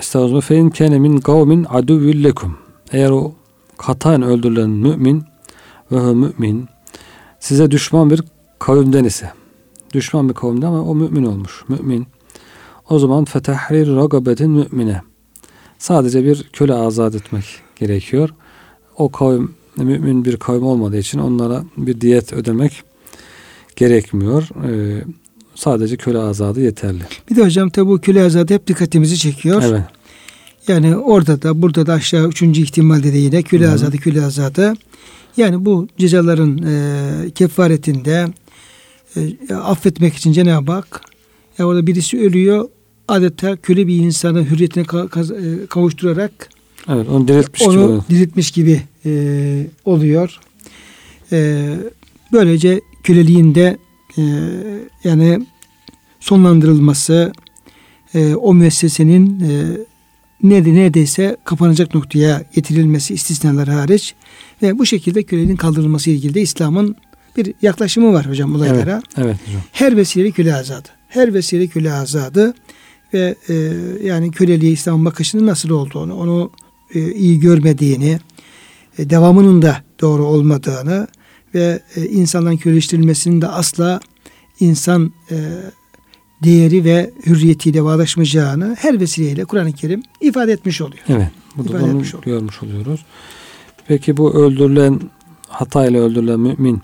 Estağfurullah. 0.00 0.40
Fe 0.40 0.56
in 0.56 0.70
kâne 0.70 0.98
min 0.98 1.18
kavmin 1.18 1.66
aduvvül 1.70 2.24
lekum. 2.24 2.58
Eğer 2.92 3.10
o 3.10 3.34
hataen 3.76 4.22
öldürülen 4.22 4.70
mümin 4.70 5.24
ve 5.92 6.14
mümin 6.14 6.68
size 7.40 7.70
düşman 7.70 8.10
bir 8.10 8.22
kavimden 8.58 9.04
ise 9.04 9.32
düşman 9.92 10.28
bir 10.28 10.34
kavimden 10.34 10.66
ama 10.66 10.82
o 10.82 10.94
mümin 10.94 11.24
olmuş. 11.24 11.64
Mümin. 11.68 12.06
O 12.90 12.98
zaman 12.98 13.24
fetahrir 13.24 13.96
ragabetin 13.96 14.50
mümine. 14.50 15.00
Sadece 15.78 16.24
bir 16.24 16.42
köle 16.52 16.74
azat 16.74 17.14
etmek 17.14 17.44
gerekiyor. 17.76 18.30
O 18.96 19.12
kavim 19.12 19.54
mümin 19.76 20.24
bir 20.24 20.36
kavim 20.36 20.66
olmadığı 20.66 20.98
için 20.98 21.18
onlara 21.18 21.64
bir 21.76 22.00
diyet 22.00 22.32
ödemek 22.32 22.82
gerekmiyor. 23.76 24.48
Ee, 24.64 25.04
sadece 25.54 25.96
köle 25.96 26.18
azadı 26.18 26.60
yeterli. 26.60 27.02
Bir 27.30 27.36
de 27.36 27.44
hocam 27.44 27.70
tabi 27.70 27.88
bu 27.88 28.00
köle 28.00 28.22
azadı 28.22 28.54
hep 28.54 28.66
dikkatimizi 28.66 29.18
çekiyor. 29.18 29.62
Evet. 29.66 29.82
Yani 30.68 30.96
orada 30.96 31.42
da 31.42 31.62
burada 31.62 31.86
da 31.86 31.92
aşağı 31.92 32.28
üçüncü 32.28 32.62
ihtimalde 32.62 33.12
de 33.12 33.18
yine 33.18 33.42
köle 33.42 33.64
Hı 33.64 33.68
hı. 33.68 33.74
azadı 33.74 33.96
köle 33.96 34.24
azadı. 34.24 34.74
Yani 35.36 35.64
bu 35.64 35.88
cezaların 35.98 36.58
e, 36.58 37.30
kefaretinde 37.30 38.26
e, 39.16 39.54
affetmek 39.54 40.14
için 40.14 40.32
Cenab-ı 40.32 40.72
Hak 40.72 41.00
ya 41.58 41.66
orada 41.66 41.86
birisi 41.86 42.20
ölüyor 42.20 42.68
adeta 43.08 43.56
köle 43.56 43.86
bir 43.86 43.96
insanı 43.96 44.44
hürriyetine 44.44 44.84
e, 44.84 45.66
kavuşturarak 45.66 46.50
evet, 46.88 47.08
onu 47.08 47.28
diriltmiş 47.28 47.62
onu 47.62 48.04
gibi, 48.08 48.18
diriltmiş 48.18 48.50
gibi 48.50 48.82
e, 49.06 49.66
oluyor. 49.84 50.38
E, 51.32 51.68
böylece 52.32 52.80
köleliğinde 53.02 53.78
e, 54.18 54.22
yani 55.04 55.46
sonlandırılması 56.20 57.32
e, 58.14 58.34
o 58.34 58.54
müessesenin 58.54 59.40
e, 59.40 59.78
nerede 60.42 60.74
neredeyse 60.74 61.36
kapanacak 61.44 61.94
noktaya 61.94 62.42
getirilmesi 62.54 63.14
istisnalar 63.14 63.68
hariç 63.68 64.14
ve 64.62 64.78
bu 64.78 64.86
şekilde 64.86 65.22
köleliğin 65.22 65.56
kaldırılması 65.56 66.10
ilgili 66.10 66.34
de 66.34 66.40
İslam'ın 66.40 66.96
bir 67.36 67.54
yaklaşımı 67.62 68.12
var 68.12 68.28
hocam 68.28 68.54
olaylara. 68.54 69.02
Evet, 69.16 69.26
evet 69.26 69.36
hocam. 69.46 69.62
Her 69.72 69.96
vesile 69.96 70.30
köle 70.30 70.54
azadı. 70.54 70.88
Her 71.08 71.34
vesile 71.34 71.66
köle 71.66 71.92
azadı 71.92 72.54
ve 73.14 73.34
e, 73.48 73.54
yani 74.04 74.30
köleliğe 74.30 74.72
İslam 74.72 75.04
bakışının 75.04 75.46
nasıl 75.46 75.70
olduğunu, 75.70 76.14
onu 76.16 76.50
e, 76.94 77.12
iyi 77.12 77.40
görmediğini, 77.40 78.18
e, 78.98 79.10
devamının 79.10 79.62
da 79.62 79.82
doğru 80.00 80.24
olmadığını 80.24 81.06
ve 81.54 81.82
e, 81.96 82.06
insanların 82.06 82.56
köleleştirilmesinin 82.56 83.40
de 83.40 83.48
asla 83.48 84.00
insan 84.60 85.12
e, 85.30 85.36
değeri 86.44 86.84
ve 86.84 87.10
hürriyetiyle 87.26 87.84
bağdaşmayacağını 87.84 88.76
her 88.78 89.00
vesileyle 89.00 89.44
Kur'an-ı 89.44 89.72
Kerim 89.72 90.02
ifade 90.20 90.52
etmiş 90.52 90.80
oluyor. 90.80 91.02
Evet. 91.08 91.28
Bu 91.56 91.72
da 91.72 91.76
onu 91.76 91.84
oluyor. 91.84 92.22
görmüş 92.22 92.62
oluyoruz. 92.62 93.04
Peki 93.88 94.16
bu 94.16 94.34
öldürülen 94.34 95.00
hatayla 95.48 96.00
öldürülen 96.00 96.40
mümin 96.40 96.82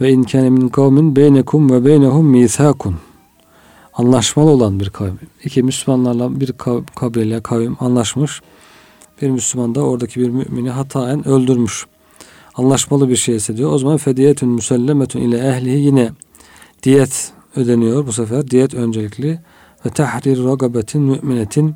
ve 0.00 0.10
in 0.10 0.22
kâne 0.22 0.50
min 0.50 0.68
kavmin 0.68 1.16
beynekum 1.16 1.70
ve 1.70 1.84
beynehum 1.84 2.26
mîthâkun 2.26 2.96
anlaşmalı 3.94 4.50
olan 4.50 4.80
bir 4.80 4.90
kavim. 4.90 5.18
İki 5.44 5.62
Müslümanlarla 5.62 6.40
bir 6.40 6.48
kav- 6.48 6.86
kabile 6.94 7.42
kavim 7.42 7.76
anlaşmış. 7.80 8.40
Bir 9.22 9.30
Müslüman 9.30 9.74
da 9.74 9.80
oradaki 9.80 10.20
bir 10.20 10.28
mümini 10.28 10.70
hataen 10.70 11.28
öldürmüş. 11.28 11.86
Anlaşmalı 12.58 13.08
bir 13.08 13.16
şeyse 13.16 13.56
diyor. 13.56 13.72
O 13.72 13.78
zaman 13.78 13.96
fediyetün 13.96 14.48
müsellemetun 14.48 15.20
ile 15.20 15.38
ehlihi 15.38 15.78
yine 15.78 16.10
diyet 16.82 17.32
ödeniyor 17.56 18.06
bu 18.06 18.12
sefer. 18.12 18.50
Diyet 18.50 18.74
öncelikli 18.74 19.40
ve 19.86 19.90
tahrir 19.90 20.44
ragabetin 20.44 21.02
müminetin 21.02 21.74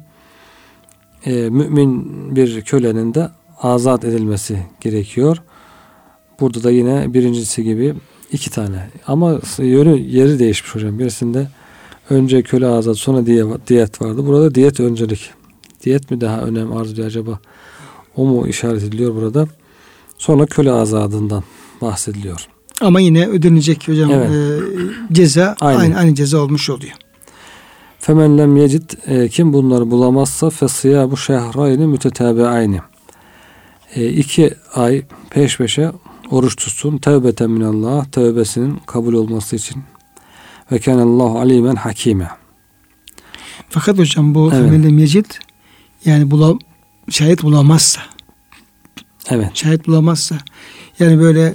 e, 1.27 1.33
mümin 1.33 2.07
bir 2.37 2.63
kölenin 2.63 3.15
de 3.15 3.31
azat 3.61 4.05
edilmesi 4.05 4.59
gerekiyor. 4.81 5.37
Burada 6.41 6.63
da 6.63 6.71
yine 6.71 7.15
birincisi 7.15 7.65
gibi 7.65 7.95
iki 8.33 8.51
tane. 8.51 8.91
Ama 9.07 9.41
yönü 9.59 9.99
yeri 10.01 10.39
değişmiş 10.39 10.75
hocam. 10.75 10.99
Birisinde 10.99 11.49
önce 12.11 12.43
köle 12.43 12.67
azat 12.67 12.97
sonra 12.97 13.27
diye- 13.27 13.47
diyet 13.69 14.03
vardı. 14.03 14.27
Burada 14.27 14.55
diyet 14.55 14.81
öncelik. 14.81 15.31
Diyet 15.85 16.11
mi 16.11 16.21
daha 16.21 16.41
önem 16.41 16.73
arz 16.73 16.93
ediyor 16.93 17.07
acaba? 17.07 17.39
O 18.17 18.27
mu 18.27 18.49
işaret 18.49 18.83
ediliyor 18.83 19.15
burada? 19.15 19.47
Sonra 20.23 20.47
köle 20.47 20.73
azadından 20.73 21.45
bahsediliyor. 21.81 22.47
Ama 22.81 23.01
yine 23.01 23.27
ödenecek 23.27 23.89
hocam 23.89 24.11
Evet. 24.11 24.31
e, 24.31 25.15
ceza 25.15 25.57
Aynen. 25.61 25.81
aynı. 25.81 25.99
aynı 25.99 26.15
ceza 26.15 26.39
olmuş 26.39 26.71
oluyor. 26.71 26.93
Femen 27.99 28.39
lem 28.39 28.57
yecid 28.57 28.91
e, 29.07 29.29
kim 29.29 29.53
bunları 29.53 29.91
bulamazsa 29.91 30.51
fesiyabu 30.51 31.17
şehrayni 31.17 31.87
mütetabiayni. 31.87 32.81
E, 33.95 34.09
iki 34.09 34.55
ay 34.75 35.03
peş 35.31 35.57
peşe 35.57 35.93
oruç 36.31 36.57
tutsun. 36.57 36.99
Tevbeten 36.99 37.51
minallah. 37.51 38.05
Tevbesinin 38.05 38.81
kabul 38.87 39.15
olması 39.15 39.57
için. 39.57 39.83
Ve 40.73 40.79
kânallahu 40.79 41.39
alimen 41.39 41.77
hakime. 41.77 42.29
Fakat 43.69 43.99
hocam 43.99 44.35
bu 44.35 44.51
Evet. 44.55 44.71
evet. 44.71 44.93
mecid 44.93 45.27
yani 46.05 46.31
bulam, 46.31 46.59
şahit 47.11 47.43
bulamazsa 47.43 48.12
Evet. 49.31 49.51
şahit 49.55 49.87
bulamazsa 49.87 50.39
yani 50.99 51.21
böyle 51.21 51.55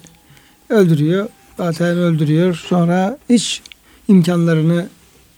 öldürüyor 0.69 1.27
zaten 1.58 1.97
öldürüyor 1.97 2.63
sonra 2.67 3.17
hiç 3.30 3.62
imkanlarını 4.08 4.88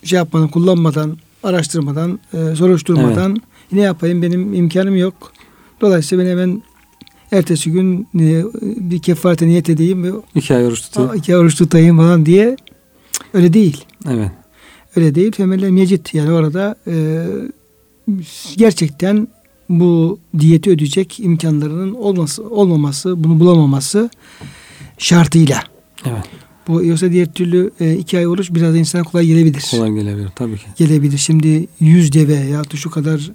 şey 0.03 0.17
yapmadan 0.17 0.47
kullanmadan 0.47 1.17
araştırmadan 1.43 2.19
e, 2.33 2.55
soruşturmadan 2.55 3.37
ne 3.71 3.81
yapayım 3.81 4.21
benim 4.21 4.53
imkanım 4.53 4.95
yok 4.95 5.31
dolayısıyla 5.81 6.25
ben 6.25 6.29
hemen 6.31 6.61
ertesi 7.31 7.71
gün 7.71 8.07
e, 8.19 8.43
bir 8.89 9.01
kefarete 9.01 9.47
niyet 9.47 9.69
edeyim 9.69 10.03
ve 10.03 10.09
İki 10.35 10.55
ay 10.55 10.65
oruç. 10.65 10.97
"Aa, 10.97 11.15
iki 11.15 11.37
oruç 11.37 11.55
tutayım 11.57 11.97
falan 11.97 12.25
diye 12.25 12.55
öyle 13.33 13.53
değil 13.53 13.85
Evet. 14.09 14.31
öyle 14.95 15.15
değil 15.15 15.31
femelle 15.31 15.71
mecit 15.71 16.13
yani 16.13 16.31
orada 16.31 16.75
e, 16.87 17.25
gerçekten 18.57 19.27
bu 19.69 20.19
diyeti 20.39 20.69
ödeyecek 20.69 21.19
imkanlarının 21.19 21.93
olması 21.93 22.49
olmaması 22.49 23.23
bunu 23.23 23.39
bulamaması 23.39 24.09
şartıyla 24.97 25.63
Evet. 26.05 26.23
bu 26.67 26.83
yoksa 26.83 27.11
diğer 27.11 27.33
türlü 27.33 27.71
e, 27.79 27.93
iki 27.95 28.17
ay 28.17 28.27
oruç 28.27 28.51
biraz 28.51 28.75
insana 28.75 29.03
kolay 29.03 29.25
gelebilir. 29.25 29.65
Kolay 29.71 29.91
gelebilir 29.93 30.29
tabii 30.35 30.57
ki. 30.57 30.65
Gelebilir. 30.77 31.17
Şimdi 31.17 31.67
yüz 31.79 32.13
deve 32.13 32.33
ya 32.33 32.63
da 32.63 32.75
şu 32.77 32.89
kadar 32.89 33.31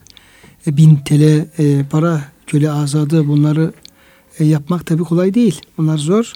e, 0.67 0.77
bin 0.77 0.97
TL 0.97 1.47
e, 1.59 1.85
para 1.91 2.25
köle 2.47 2.71
azadı 2.71 3.29
bunları 3.29 3.73
e, 4.39 4.45
yapmak 4.45 4.87
tabii 4.87 5.03
kolay 5.03 5.35
değil. 5.35 5.61
Bunlar 5.79 5.99
zor. 5.99 6.33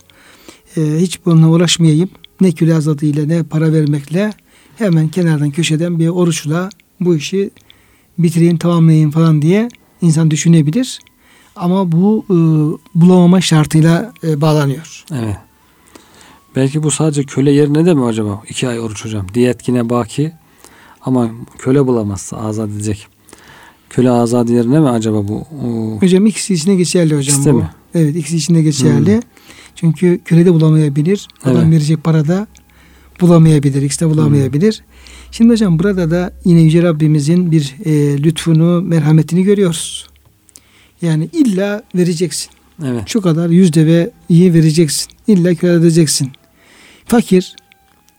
E, 0.77 0.81
hiç 1.01 1.27
bununla 1.27 1.49
uğraşmayayım. 1.49 2.09
Ne 2.41 2.53
köle 2.53 2.75
azadıyla 2.75 3.27
ne 3.27 3.43
para 3.43 3.73
vermekle 3.73 4.33
hemen 4.77 5.09
kenardan 5.09 5.51
köşeden 5.51 5.99
bir 5.99 6.09
oruçla 6.09 6.69
bu 7.01 7.17
işi 7.17 7.51
bitireyim 8.19 8.59
tamamlayayım 8.59 9.11
falan 9.11 9.43
diye 9.43 9.69
insan 10.03 10.31
düşünebilir. 10.31 10.99
Ama 11.57 11.93
bu 11.93 12.25
e, 12.31 12.35
bulamama 13.01 13.41
şartıyla 13.41 14.13
e, 14.25 14.41
bağlanıyor. 14.41 15.05
Evet. 15.15 15.37
Belki 16.57 16.83
bu 16.83 16.91
sadece 16.91 17.23
köle 17.25 17.51
yerine 17.53 17.87
de 17.87 17.95
mi 17.95 18.05
acaba? 18.05 18.43
İki 18.49 18.69
ay 18.69 18.81
oruç 18.81 19.05
hocam. 19.05 19.27
Diyet 19.35 19.69
yine 19.69 19.91
baki. 19.91 20.33
Ama 21.01 21.31
köle 21.59 21.87
bulamazsa 21.87 22.37
azat 22.37 22.69
edecek. 22.71 23.07
Köle 23.91 24.11
azat 24.11 24.51
yerine 24.51 24.81
mi 24.81 24.89
acaba 24.89 25.29
bu? 25.29 25.37
O- 25.65 26.01
Hocam 26.03 26.27
ikisi 26.27 26.55
içine 26.55 26.75
geçerli 26.75 27.17
hocam 27.17 27.45
de 27.45 27.53
bu. 27.53 27.57
mi? 27.59 27.71
Evet 27.95 28.17
ikisi 28.17 28.37
içinde 28.37 28.63
geçerli. 28.63 29.15
Hmm. 29.15 29.23
Çünkü 29.75 30.21
köle 30.25 30.47
de 30.47 30.55
bulamayabilir. 30.55 31.29
Adam 31.45 31.57
Evet. 31.57 31.71
verecek 31.73 32.05
para 32.05 32.29
da 32.29 32.47
bulamayabilir. 33.21 33.83
İkisi 33.83 34.01
de 34.01 34.11
bulamayabilir. 34.11 34.83
Şimdi 35.31 35.53
hocam 35.53 35.79
burada 35.79 36.11
da 36.11 36.33
yine 36.45 36.61
Yüce 36.61 36.83
Rabbimizin 36.83 37.51
bir 37.51 37.75
e, 37.85 38.23
lütfunu, 38.23 38.83
merhametini 38.83 39.43
görüyoruz. 39.43 40.09
Yani 41.03 41.29
illa 41.33 41.83
vereceksin. 41.95 42.51
Evet. 42.85 43.03
Şu 43.07 43.21
kadar 43.21 43.49
yüz 43.49 43.73
deve 43.73 44.11
iyi 44.29 44.55
vereceksin. 44.55 45.09
İlla 45.27 45.55
köle 45.55 45.73
edeceksin. 45.73 46.31
Fakir, 47.07 47.57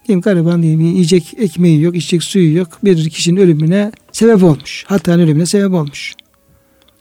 diyeyim 0.08 0.22
gariban 0.22 0.62
diyeyim 0.62 0.82
yiyecek 0.82 1.34
ekmeği 1.38 1.82
yok, 1.82 1.96
içecek 1.96 2.24
suyu 2.24 2.58
yok. 2.58 2.68
Bir 2.84 3.10
kişinin 3.10 3.42
ölümüne 3.42 3.92
sebep 4.12 4.44
olmuş. 4.44 4.86
Hatta 4.88 5.12
ölümüne 5.12 5.46
sebep 5.46 5.74
olmuş. 5.74 6.16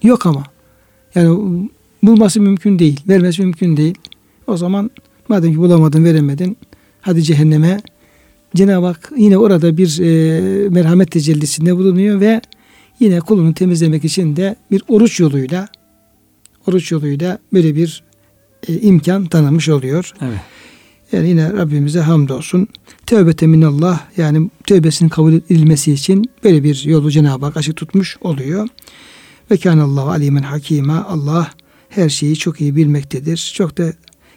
Yok 0.02 0.26
ama. 0.26 0.44
Yani 1.14 1.68
bulması 2.02 2.40
mümkün 2.40 2.78
değil. 2.78 3.00
Vermesi 3.08 3.42
mümkün 3.42 3.76
değil. 3.76 3.94
O 4.46 4.56
zaman 4.56 4.90
madem 5.28 5.52
ki 5.52 5.58
bulamadın, 5.58 6.04
veremedin. 6.04 6.56
Hadi 7.08 7.22
cehenneme. 7.22 7.80
Cenab-ı 8.56 8.86
Hak 8.86 9.12
yine 9.16 9.38
orada 9.38 9.76
bir 9.76 10.00
e, 10.00 10.68
merhamet 10.68 11.10
tecellisinde 11.10 11.76
bulunuyor 11.76 12.20
ve 12.20 12.40
yine 13.00 13.20
kulunu 13.20 13.54
temizlemek 13.54 14.04
için 14.04 14.36
de 14.36 14.56
bir 14.70 14.82
oruç 14.88 15.20
yoluyla 15.20 15.68
oruç 16.66 16.92
yoluyla 16.92 17.38
böyle 17.52 17.76
bir 17.76 18.02
e, 18.68 18.80
imkan 18.80 19.26
tanımış 19.26 19.68
oluyor. 19.68 20.12
Evet. 20.22 20.38
Yani 21.12 21.28
yine 21.28 21.52
Rabbimize 21.52 22.00
hamdolsun. 22.00 22.68
Tevbete 23.06 23.46
minallah 23.46 24.00
yani 24.16 24.50
tövbesinin 24.66 25.08
kabul 25.08 25.32
edilmesi 25.32 25.92
için 25.92 26.30
böyle 26.44 26.64
bir 26.64 26.84
yolu 26.84 27.10
Cenab-ı 27.10 27.46
Hak 27.46 27.56
açık 27.56 27.76
tutmuş 27.76 28.16
oluyor. 28.20 28.68
Ve 29.50 29.56
kânallahu 29.56 30.10
alimen 30.10 30.42
hakima. 30.42 31.04
Allah 31.04 31.50
her 31.88 32.08
şeyi 32.08 32.36
çok 32.36 32.60
iyi 32.60 32.76
bilmektedir. 32.76 33.52
Çok 33.54 33.78
da 33.78 33.92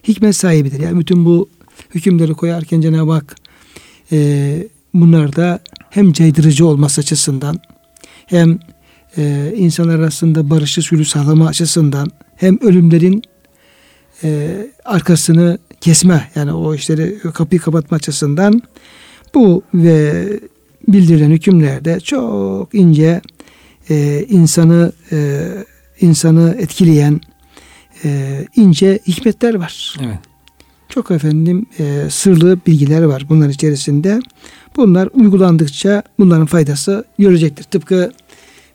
hikmet 0.07 0.35
sahibidir. 0.35 0.79
Yani 0.79 0.99
bütün 0.99 1.25
bu 1.25 1.49
hükümleri 1.95 2.33
koyarken 2.33 2.81
Cenab-ı 2.81 3.11
Hak 3.11 3.35
e, 4.11 4.67
bunlarda 4.93 5.59
hem 5.89 6.13
caydırıcı 6.13 6.67
olması 6.67 7.01
açısından 7.01 7.59
hem 8.25 8.59
e, 9.17 9.53
insanlar 9.55 9.99
arasında 9.99 10.49
barışı 10.49 10.81
sülü 10.81 11.05
sağlama 11.05 11.47
açısından 11.47 12.11
hem 12.35 12.59
ölümlerin 12.61 13.23
e, 14.23 14.57
arkasını 14.85 15.57
kesme 15.81 16.31
yani 16.35 16.53
o 16.53 16.75
işleri 16.75 17.19
kapıyı 17.33 17.61
kapatma 17.61 17.97
açısından 17.97 18.61
bu 19.33 19.63
ve 19.73 20.27
bildirilen 20.87 21.31
hükümlerde 21.31 21.99
çok 21.99 22.75
ince 22.75 23.21
e, 23.89 24.25
insanı 24.29 24.91
e, 25.11 25.47
insanı 26.01 26.55
etkileyen 26.59 27.21
e, 28.05 28.39
ince 28.55 28.99
hikmetler 29.07 29.55
var. 29.55 29.97
Evet. 30.03 30.30
Çok 30.93 31.11
efendim 31.11 31.65
e, 31.79 32.07
sırlı 32.09 32.57
bilgiler 32.67 33.03
var 33.03 33.25
bunlar 33.29 33.49
içerisinde. 33.49 34.19
Bunlar 34.75 35.09
uygulandıkça 35.13 36.03
bunların 36.19 36.45
faydası 36.45 37.05
görecektir. 37.19 37.63
Tıpkı 37.63 38.11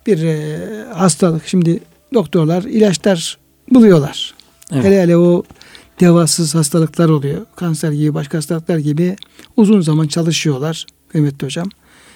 bir 0.07 0.23
e, 0.23 0.57
hastalık. 0.93 1.47
Şimdi 1.47 1.79
doktorlar 2.13 2.63
ilaçlar 2.63 3.37
buluyorlar. 3.71 4.33
Evet. 4.71 4.83
Hele 4.83 5.01
hele 5.01 5.17
o 5.17 5.43
devasız 5.99 6.55
hastalıklar 6.55 7.09
oluyor. 7.09 7.45
Kanser 7.55 7.91
gibi 7.91 8.13
başka 8.13 8.37
hastalıklar 8.37 8.77
gibi 8.77 9.15
uzun 9.57 9.81
zaman 9.81 10.07
çalışıyorlar. 10.07 10.85
Kıymetli 11.09 11.45
hocam. 11.45 11.69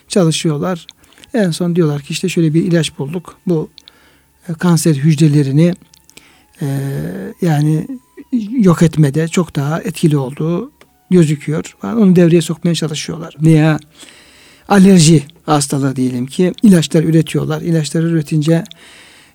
Çalışıyorlar. 0.08 0.88
En 1.34 1.52
son 1.52 1.76
diyorlar 1.76 2.02
ki 2.02 2.14
işte 2.14 2.30
şöyle 2.30 2.54
bir 2.54 2.64
ilaç 2.64 3.00
bulduk. 3.00 3.38
Bu 3.48 3.70
e, 4.50 4.54
kanser 4.54 4.96
hücrelerini 4.96 5.74
e, 6.62 6.68
yani 7.42 7.88
yok 8.52 8.82
etmede 8.82 9.28
çok 9.28 9.56
daha 9.56 9.82
etkili 9.82 10.18
olduğu 10.18 10.72
gözüküyor. 11.10 11.76
Onu 11.84 12.16
devreye 12.16 12.42
sokmaya 12.42 12.76
çalışıyorlar. 12.76 13.36
Veya 13.42 13.80
alerji 14.70 15.24
hastalığı 15.46 15.96
diyelim 15.96 16.26
ki 16.26 16.54
ilaçlar 16.64 17.04
üretiyorlar. 17.04 17.62
İlaçları 17.62 18.08
üretince 18.08 18.64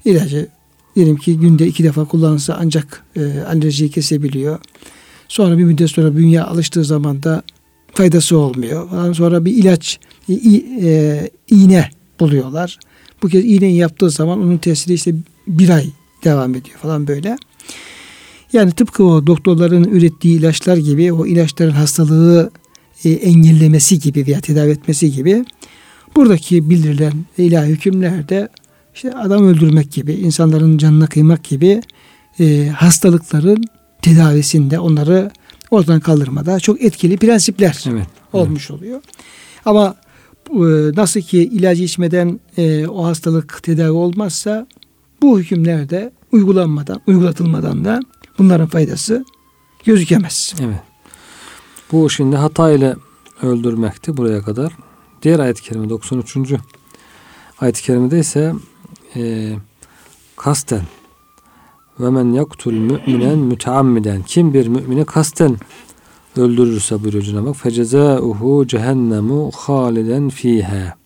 ilacı 0.04 0.48
diyelim 0.96 1.16
ki 1.16 1.38
günde 1.38 1.66
iki 1.66 1.84
defa 1.84 2.04
kullanılsa 2.04 2.56
ancak 2.60 3.04
e, 3.16 3.40
alerjiyi 3.40 3.90
kesebiliyor. 3.90 4.58
Sonra 5.28 5.58
bir 5.58 5.64
müddet 5.64 5.90
sonra 5.90 6.16
bünye 6.16 6.42
alıştığı 6.42 6.84
zaman 6.84 7.22
da 7.22 7.42
faydası 7.92 8.38
olmuyor. 8.38 8.88
Ondan 8.92 9.12
sonra 9.12 9.44
bir 9.44 9.52
ilaç 9.52 10.00
i, 10.28 10.66
e, 10.82 11.30
iğne 11.50 11.90
buluyorlar. 12.20 12.78
Bu 13.22 13.28
kez 13.28 13.44
iğneyi 13.44 13.76
yaptığı 13.76 14.10
zaman 14.10 14.38
onun 14.38 14.58
tesiri 14.58 14.94
işte 14.94 15.14
bir 15.46 15.68
ay 15.68 15.86
devam 16.24 16.54
ediyor 16.54 16.78
falan 16.78 17.06
böyle. 17.06 17.36
Yani 18.56 18.72
tıpkı 18.72 19.04
o 19.04 19.26
doktorların 19.26 19.84
ürettiği 19.84 20.38
ilaçlar 20.38 20.76
gibi 20.76 21.12
o 21.12 21.26
ilaçların 21.26 21.72
hastalığı 21.72 22.50
e, 23.04 23.10
engellemesi 23.10 24.00
gibi 24.00 24.26
veya 24.26 24.40
tedavi 24.40 24.70
etmesi 24.70 25.12
gibi 25.12 25.44
buradaki 26.16 26.70
bildirilen 26.70 27.12
ilahi 27.38 27.68
hükümlerde 27.68 28.48
işte 28.94 29.14
adam 29.14 29.48
öldürmek 29.48 29.92
gibi, 29.92 30.12
insanların 30.12 30.78
canına 30.78 31.06
kıymak 31.06 31.44
gibi 31.44 31.80
e, 32.40 32.68
hastalıkların 32.68 33.64
tedavisinde 34.02 34.78
onları 34.78 35.30
ortadan 35.70 36.00
kaldırmada 36.00 36.60
çok 36.60 36.82
etkili 36.82 37.16
prensipler 37.16 37.84
Evet. 37.90 38.06
olmuş 38.32 38.70
oluyor. 38.70 39.00
Ama 39.64 39.94
e, 40.50 40.58
nasıl 40.96 41.20
ki 41.20 41.38
ilacı 41.38 41.82
içmeden 41.82 42.40
e, 42.56 42.86
o 42.86 43.04
hastalık 43.04 43.62
tedavi 43.62 43.90
olmazsa 43.90 44.66
bu 45.22 45.40
hükümlerde 45.40 46.12
uygulanmadan, 46.32 47.00
uygulatılmadan 47.06 47.84
da 47.84 48.00
bunların 48.38 48.66
faydası 48.66 49.24
gözükemez. 49.84 50.54
Evet. 50.60 50.80
Bu 51.92 52.10
şimdi 52.10 52.36
hata 52.36 52.70
ile 52.70 52.96
öldürmekti 53.42 54.16
buraya 54.16 54.42
kadar. 54.42 54.72
Diğer 55.22 55.38
ayet-i 55.38 55.62
kerime 55.62 55.88
93. 55.88 56.36
ayet-i 57.60 57.82
kerimede 57.82 58.18
ise 58.18 58.54
e, 59.16 59.52
kasten 60.36 60.82
ve 62.00 62.10
men 62.10 62.32
yaktul 62.32 62.72
müminen 62.72 63.38
müteammiden 63.38 64.22
kim 64.22 64.54
bir 64.54 64.66
mümini 64.66 65.04
kasten 65.04 65.56
öldürürse 66.36 67.02
buyuruyor 67.02 67.24
Cenab-ı 67.24 67.46
Hak 67.48 67.56
fecezauhu 67.56 68.66
cehennemu 68.66 69.50
haliden 69.54 70.28
fiha 70.28 70.96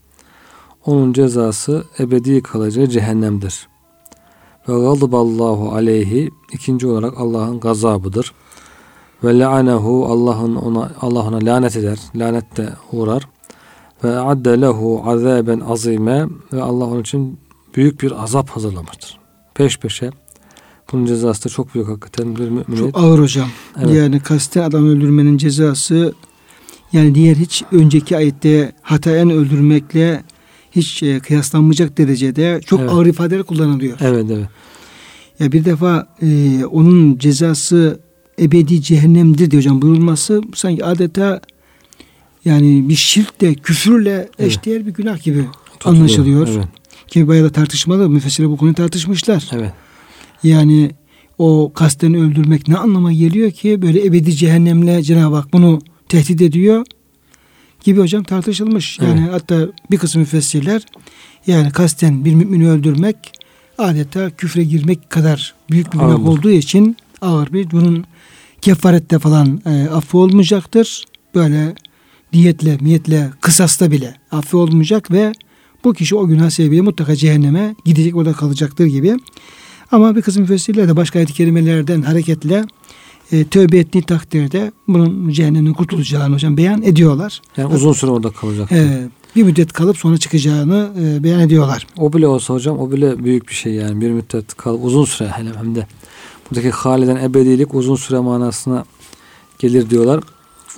onun 0.87 1.13
cezası 1.13 1.85
ebedi 1.99 2.43
kalacağı 2.43 2.87
cehennemdir. 2.87 3.70
Ve 4.69 4.73
gazballahu 4.73 5.73
aleyhi 5.73 6.31
ikinci 6.53 6.87
olarak 6.87 7.15
Allah'ın 7.17 7.61
gazabıdır. 7.61 8.33
Ve 9.25 9.39
la'anehu 9.39 10.07
Allah'ın 10.07 10.57
ona 10.57 10.91
Allah 11.01 11.23
ona 11.23 11.39
lanet 11.43 11.77
eder. 11.77 11.99
Lanette 12.17 12.73
uğrar. 12.93 13.29
Ve 14.05 14.19
adde 14.19 14.61
lehu 14.61 15.03
azaben 15.07 15.61
azime 15.61 16.27
ve 16.53 16.63
Allah 16.63 16.85
onun 16.85 17.01
için 17.01 17.39
büyük 17.77 18.03
bir 18.03 18.23
azap 18.23 18.51
hazırlamıştır. 18.51 19.19
Peş 19.55 19.79
peşe 19.79 20.11
bunun 20.93 21.07
cezası 21.07 21.45
da 21.45 21.49
çok 21.49 21.75
büyük 21.75 21.89
hakikaten 21.89 22.37
bir 22.37 22.45
müminin. 22.45 22.77
Çok 22.77 22.99
ağır 22.99 23.19
hocam. 23.19 23.49
Evet. 23.79 23.95
Yani 23.95 24.21
kasten 24.21 24.63
adam 24.63 24.89
öldürmenin 24.89 25.37
cezası 25.37 26.15
yani 26.93 27.15
diğer 27.15 27.37
hiç 27.37 27.65
önceki 27.73 28.17
ayette 28.17 28.73
hatayen 28.83 29.31
öldürmekle 29.31 30.25
hiç 30.73 31.03
e, 31.03 31.21
kıyaslanmayacak 31.21 31.99
derecede 31.99 32.61
çok 32.67 32.81
Evet. 32.81 32.91
ağır 32.93 33.07
ifadeler 33.07 33.43
kullanılıyor. 33.43 33.99
Evet 34.01 34.27
evet. 34.31 34.47
Ya 35.39 35.53
bir 35.53 35.65
defa 35.65 36.07
e, 36.23 36.65
onun 36.65 37.19
cezası 37.19 38.01
ebedi 38.41 38.83
cehennemdir 38.83 39.51
diyor 39.51 39.63
hocam 39.63 39.83
buyurulması 39.83 40.41
sanki 40.55 40.85
adeta 40.85 41.41
yani 42.45 42.89
bir 42.89 42.95
şirkle, 42.95 43.55
küfürle 43.55 44.11
Evet. 44.11 44.41
eşdeğer 44.41 44.87
bir 44.87 44.91
günah 44.95 45.23
gibi 45.23 45.45
Tutuluyor. 45.73 46.01
anlaşılıyor. 46.01 46.49
Evet. 46.53 46.65
Ki 47.09 47.29
bayağı 47.29 47.45
da 47.45 47.53
tartışmalı. 47.53 48.09
Müfessirler 48.11 48.51
bu 48.51 48.57
konuyu 48.57 48.75
tartışmışlar. 48.75 49.49
Evet. 49.53 49.73
Yani 50.43 50.91
o 51.39 51.73
kasten 51.75 52.15
öldürmek 52.15 52.69
ne 52.69 52.77
anlama 52.77 53.13
geliyor 53.13 53.51
ki 53.51 53.83
böyle 53.83 54.07
ebedi 54.07 54.33
cehennemle 54.37 55.03
Cenab-ı 55.03 55.35
Hak 55.37 55.53
bunu 55.53 55.79
tehdit 56.09 56.43
ediyor 56.43 56.85
gibi 57.85 58.01
hocam 58.01 58.23
tartışılmış. 58.23 58.99
Yani 58.99 59.21
hatta 59.21 59.69
bir 59.91 59.99
kısım 59.99 60.21
müfessirler 60.21 60.83
yani 61.47 61.71
kasten 61.71 62.25
bir 62.25 62.35
mümini 62.35 62.71
öldürmek 62.71 63.17
adeta 63.79 64.31
küfre 64.31 64.65
girmek 64.65 65.11
kadar 65.11 65.55
büyük 65.71 65.93
bir 65.93 65.99
günah 65.99 66.27
olduğu 66.29 66.51
için 66.51 66.97
ağır 67.21 67.53
bir 67.53 67.71
bunun 67.71 68.05
kefarette 68.61 69.19
falan 69.19 69.61
e, 69.67 69.89
affı 69.89 70.19
olmayacaktır. 70.19 71.05
Böyle 71.35 71.75
diyetle, 72.33 72.77
miyetle, 72.81 73.31
kısasta 73.41 73.91
bile 73.91 74.15
affı 74.31 74.59
olmayacak 74.59 75.11
ve 75.11 75.33
bu 75.85 75.95
kişi 75.95 76.17
o 76.17 76.27
günah 76.27 76.51
sebebiyle 76.51 76.83
mutlaka 76.83 77.17
cehenneme 77.17 77.75
gidecek 77.85 78.17
orada 78.17 78.33
kalacaktır 78.33 78.87
gibi. 78.87 79.17
Ama 79.93 80.17
bir 80.17 80.23
kısım 80.23 80.43
müfessirler 80.43 80.89
de 80.89 80.97
başka 80.97 81.19
ayet-i 81.19 81.33
kerimelerden 81.33 82.03
hareketle 82.03 82.65
e, 83.33 83.45
tövbe 83.45 83.79
ettiği 83.79 84.03
takdirde 84.03 84.73
bunun 84.89 85.31
cehennemden 85.31 85.73
kurtulacağını 85.75 86.35
hocam 86.35 86.57
beyan 86.57 86.83
ediyorlar. 86.83 87.43
Yani 87.57 87.75
uzun 87.75 87.93
süre 87.93 88.11
orada 88.11 88.31
kalacak. 88.31 88.73
E, 88.73 89.09
bir 89.37 89.43
müddet 89.43 89.73
kalıp 89.73 89.97
sonra 89.99 90.19
çıkacağını 90.19 90.91
e, 91.01 91.23
beyan 91.25 91.41
ediyorlar. 91.41 91.87
O 91.99 92.13
bile 92.13 92.27
olsa 92.27 92.55
hocam 92.55 92.79
o 92.79 92.93
bile 92.93 93.25
büyük 93.25 93.49
bir 93.49 93.55
şey 93.55 93.73
yani 93.73 94.01
bir 94.01 94.11
müddet 94.11 94.55
kal 94.57 94.79
uzun 94.83 95.05
süre 95.05 95.29
hele 95.29 95.51
hem 95.59 95.75
de 95.75 95.87
buradaki 96.51 96.71
haliden 96.71 97.17
ebedilik 97.17 97.75
uzun 97.75 97.97
süre 97.97 98.19
manasına 98.19 98.85
gelir 99.59 99.91
diyorlar. 99.91 100.21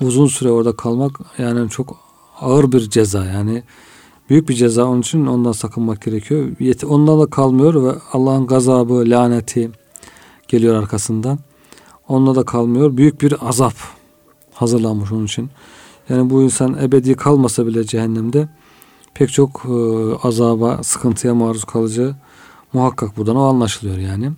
Uzun 0.00 0.26
süre 0.26 0.50
orada 0.50 0.76
kalmak 0.76 1.20
yani 1.38 1.70
çok 1.70 1.96
ağır 2.40 2.72
bir 2.72 2.90
ceza 2.90 3.24
yani 3.24 3.62
büyük 4.30 4.48
bir 4.48 4.54
ceza 4.54 4.84
onun 4.84 5.00
için 5.00 5.26
ondan 5.26 5.52
sakınmak 5.52 6.02
gerekiyor. 6.02 6.48
Yet- 6.60 6.86
Ondan 6.86 7.20
da 7.20 7.26
kalmıyor 7.26 7.84
ve 7.84 7.98
Allah'ın 8.12 8.46
gazabı, 8.46 8.94
laneti 9.06 9.70
geliyor 10.48 10.74
arkasından. 10.82 11.38
Onunla 12.12 12.34
da 12.34 12.44
kalmıyor. 12.44 12.96
Büyük 12.96 13.22
bir 13.22 13.48
azap 13.48 13.74
hazırlanmış 14.54 15.12
onun 15.12 15.24
için. 15.24 15.50
Yani 16.08 16.30
bu 16.30 16.42
insan 16.42 16.78
ebedi 16.82 17.14
kalmasa 17.14 17.66
bile 17.66 17.84
cehennemde 17.84 18.48
pek 19.14 19.32
çok 19.32 19.62
e, 19.64 19.72
azaba, 20.22 20.82
sıkıntıya 20.82 21.34
maruz 21.34 21.64
kalacağı 21.64 22.16
muhakkak 22.72 23.16
buradan 23.16 23.36
o 23.36 23.42
anlaşılıyor 23.42 23.98
yani. 23.98 24.30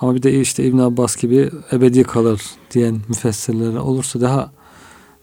Ama 0.00 0.14
bir 0.14 0.22
de 0.22 0.40
işte 0.40 0.64
İbn 0.64 0.78
Abbas 0.78 1.16
gibi 1.16 1.50
ebedi 1.72 2.04
kalır 2.04 2.42
diyen 2.70 3.00
müfessirler 3.08 3.76
olursa 3.76 4.20
daha 4.20 4.50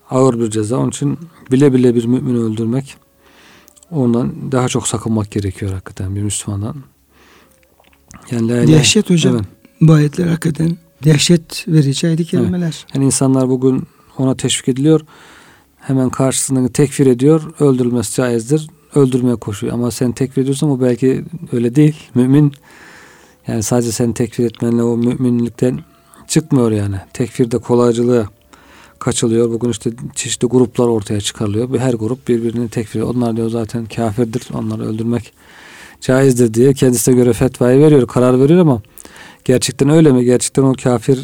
ağır 0.10 0.40
bir 0.40 0.50
ceza. 0.50 0.78
Onun 0.78 0.90
için 0.90 1.20
bile 1.52 1.74
bile 1.74 1.96
bir 1.96 2.06
mümini 2.06 2.38
öldürmek 2.38 2.98
ondan 3.92 4.52
daha 4.52 4.68
çok 4.68 4.88
sakınmak 4.88 5.32
gerekiyor 5.32 5.72
hakikaten 5.72 6.16
bir 6.16 6.22
Müslümandan. 6.22 6.76
Yani 8.32 8.48
la 8.48 8.68
Dehşet 8.68 9.10
hocam. 9.10 9.36
Evet. 9.36 9.46
Bu 9.82 9.94
ayetler 9.94 10.28
hakikaten 10.28 10.78
dehşet 11.04 11.66
verici 11.68 12.08
ayet 12.08 12.26
kelimeler. 12.26 12.86
Yani 12.94 13.06
insanlar 13.06 13.50
bugün 13.50 13.84
ona 14.18 14.36
teşvik 14.36 14.70
ediliyor. 14.70 15.02
Hemen 15.78 16.10
karşısındaki 16.10 16.74
tekfir 16.74 17.08
ediyor. 17.08 17.42
Öldürülmesi 17.60 18.16
caizdir. 18.16 18.68
Öldürmeye 18.96 19.36
koşuyor. 19.36 19.74
Ama 19.74 19.92
sen 19.92 20.12
tekfir 20.12 20.42
ediyorsan 20.42 20.70
o 20.70 20.82
belki 20.82 21.26
öyle 21.52 21.76
değil. 21.76 21.96
Mümin 22.16 22.54
yani 23.48 23.64
sadece 23.64 23.92
sen 23.92 24.14
tekfir 24.14 24.46
etmenle 24.46 24.84
o 24.84 24.98
müminlikten 24.98 25.80
çıkmıyor 26.28 26.72
yani. 26.72 26.96
Tekfirde 27.14 27.58
kolaycılığa 27.58 28.28
kaçılıyor. 29.00 29.50
Bugün 29.50 29.70
işte 29.70 29.92
çeşitli 30.16 30.48
gruplar 30.48 30.88
ortaya 30.88 31.22
çıkarılıyor. 31.22 31.80
Her 31.80 31.94
grup 31.94 32.28
birbirini 32.28 32.70
tekfir 32.70 33.00
ediyor. 33.00 33.16
Onlar 33.16 33.38
diyor 33.38 33.50
zaten 33.50 33.86
kafirdir. 33.86 34.48
Onları 34.54 34.86
öldürmek 34.86 35.34
caizdir 36.02 36.54
diye 36.54 36.74
kendisine 36.74 37.16
göre 37.16 37.34
fetvayı 37.34 37.80
veriyor. 37.80 38.08
Karar 38.08 38.40
veriyor 38.40 38.60
ama 38.60 38.82
gerçekten 39.46 39.90
öyle 39.90 40.12
mi? 40.12 40.26
Gerçekten 40.26 40.64
o 40.64 40.74
kafir 40.84 41.20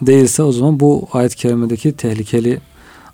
değilse 0.00 0.42
o 0.42 0.52
zaman 0.52 0.80
bu 0.80 1.08
ayet-i 1.12 1.36
kerimedeki 1.36 1.92
tehlikeli 1.92 2.60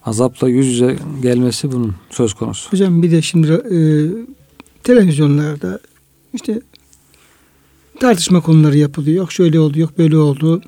azapla 0.04 0.48
yüz 0.48 0.66
yüze 0.66 0.96
gelmesi 1.22 1.72
bunun 1.72 1.94
söz 2.10 2.34
konusu. 2.34 2.72
Hocam 2.72 3.02
bir 3.02 3.10
de 3.10 3.22
şimdi 3.22 3.52
e, 3.52 3.78
televizyonlarda 4.82 5.80
işte 6.34 6.60
tartışma 8.00 8.40
konuları 8.40 8.78
yapılıyor. 8.78 9.16
Yok 9.16 9.32
şöyle 9.32 9.60
oldu, 9.60 9.78
yok 9.78 9.98
böyle 9.98 10.16
oldu. 10.16 10.62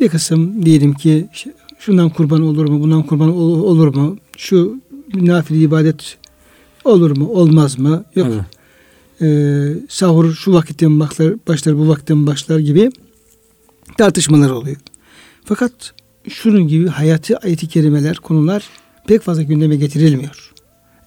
Bir 0.00 0.08
kısım 0.08 0.66
diyelim 0.66 0.94
ki 0.94 1.28
şundan 1.78 2.10
kurban 2.10 2.42
olur 2.42 2.68
mu, 2.68 2.80
bundan 2.80 3.02
kurban 3.02 3.28
olur 3.38 3.94
mu? 3.94 4.16
Şu 4.36 4.80
nafile 5.14 5.58
ibadet 5.58 6.18
olur 6.84 7.16
mu, 7.16 7.28
olmaz 7.28 7.78
mı? 7.78 8.04
Yok. 8.14 8.28
Evet. 8.30 8.44
Ee, 9.22 9.68
sahur 9.88 10.34
şu 10.34 10.52
vakitten 10.52 11.00
başlar, 11.00 11.34
başlar, 11.48 11.78
bu 11.78 11.88
vakitten 11.88 12.26
başlar 12.26 12.58
gibi 12.58 12.90
tartışmalar 13.98 14.50
oluyor. 14.50 14.76
Fakat 15.44 15.72
şunun 16.28 16.68
gibi 16.68 16.88
hayatı 16.88 17.36
ayeti 17.36 17.68
kerimeler, 17.68 18.16
konular 18.16 18.64
pek 19.06 19.22
fazla 19.22 19.42
gündeme 19.42 19.76
getirilmiyor. 19.76 20.52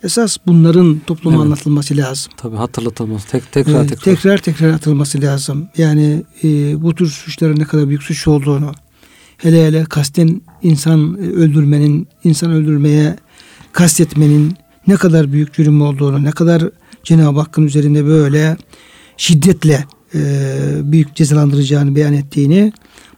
Esas 0.04 0.38
bunların 0.48 1.02
topluma 1.08 1.36
evet. 1.36 1.46
anlatılması 1.46 1.98
lazım. 1.98 2.34
Tabii 2.38 2.56
hatırlatılması, 2.56 3.28
tek, 3.28 3.52
tekrar 3.52 3.84
ee, 3.84 3.88
tekrar. 3.88 4.16
Tekrar 4.16 4.38
tekrar 4.38 4.70
atılması 4.70 5.22
lazım. 5.22 5.68
Yani 5.78 6.24
e, 6.44 6.82
bu 6.82 6.96
tür 6.96 7.08
suçların 7.08 7.60
ne 7.60 7.64
kadar 7.64 7.90
büyük 7.90 8.04
suç 8.04 8.28
olduğunu, 8.28 8.72
hele 9.38 9.68
hele 9.68 9.84
kasten 9.84 10.42
insan 10.64 11.18
öldürmenin, 11.18 12.08
insan 12.24 12.52
öldürmeye 12.52 13.16
kastetmenin 13.72 14.54
ne 14.88 14.96
kadar 14.96 15.32
büyük 15.32 15.54
cürüm 15.54 15.82
olduğunu, 15.82 16.24
ne 16.24 16.32
kadar 16.32 16.64
Cenab-ı 17.06 17.40
Hakk'ın 17.40 17.66
üzerinde 17.66 18.06
böyle 18.06 18.58
şiddetle 19.18 19.86
e, 20.16 20.22
büyük 20.84 21.16
cezalandıracağını 21.16 21.96
beyan 21.96 22.14
ettiğini 22.14 22.74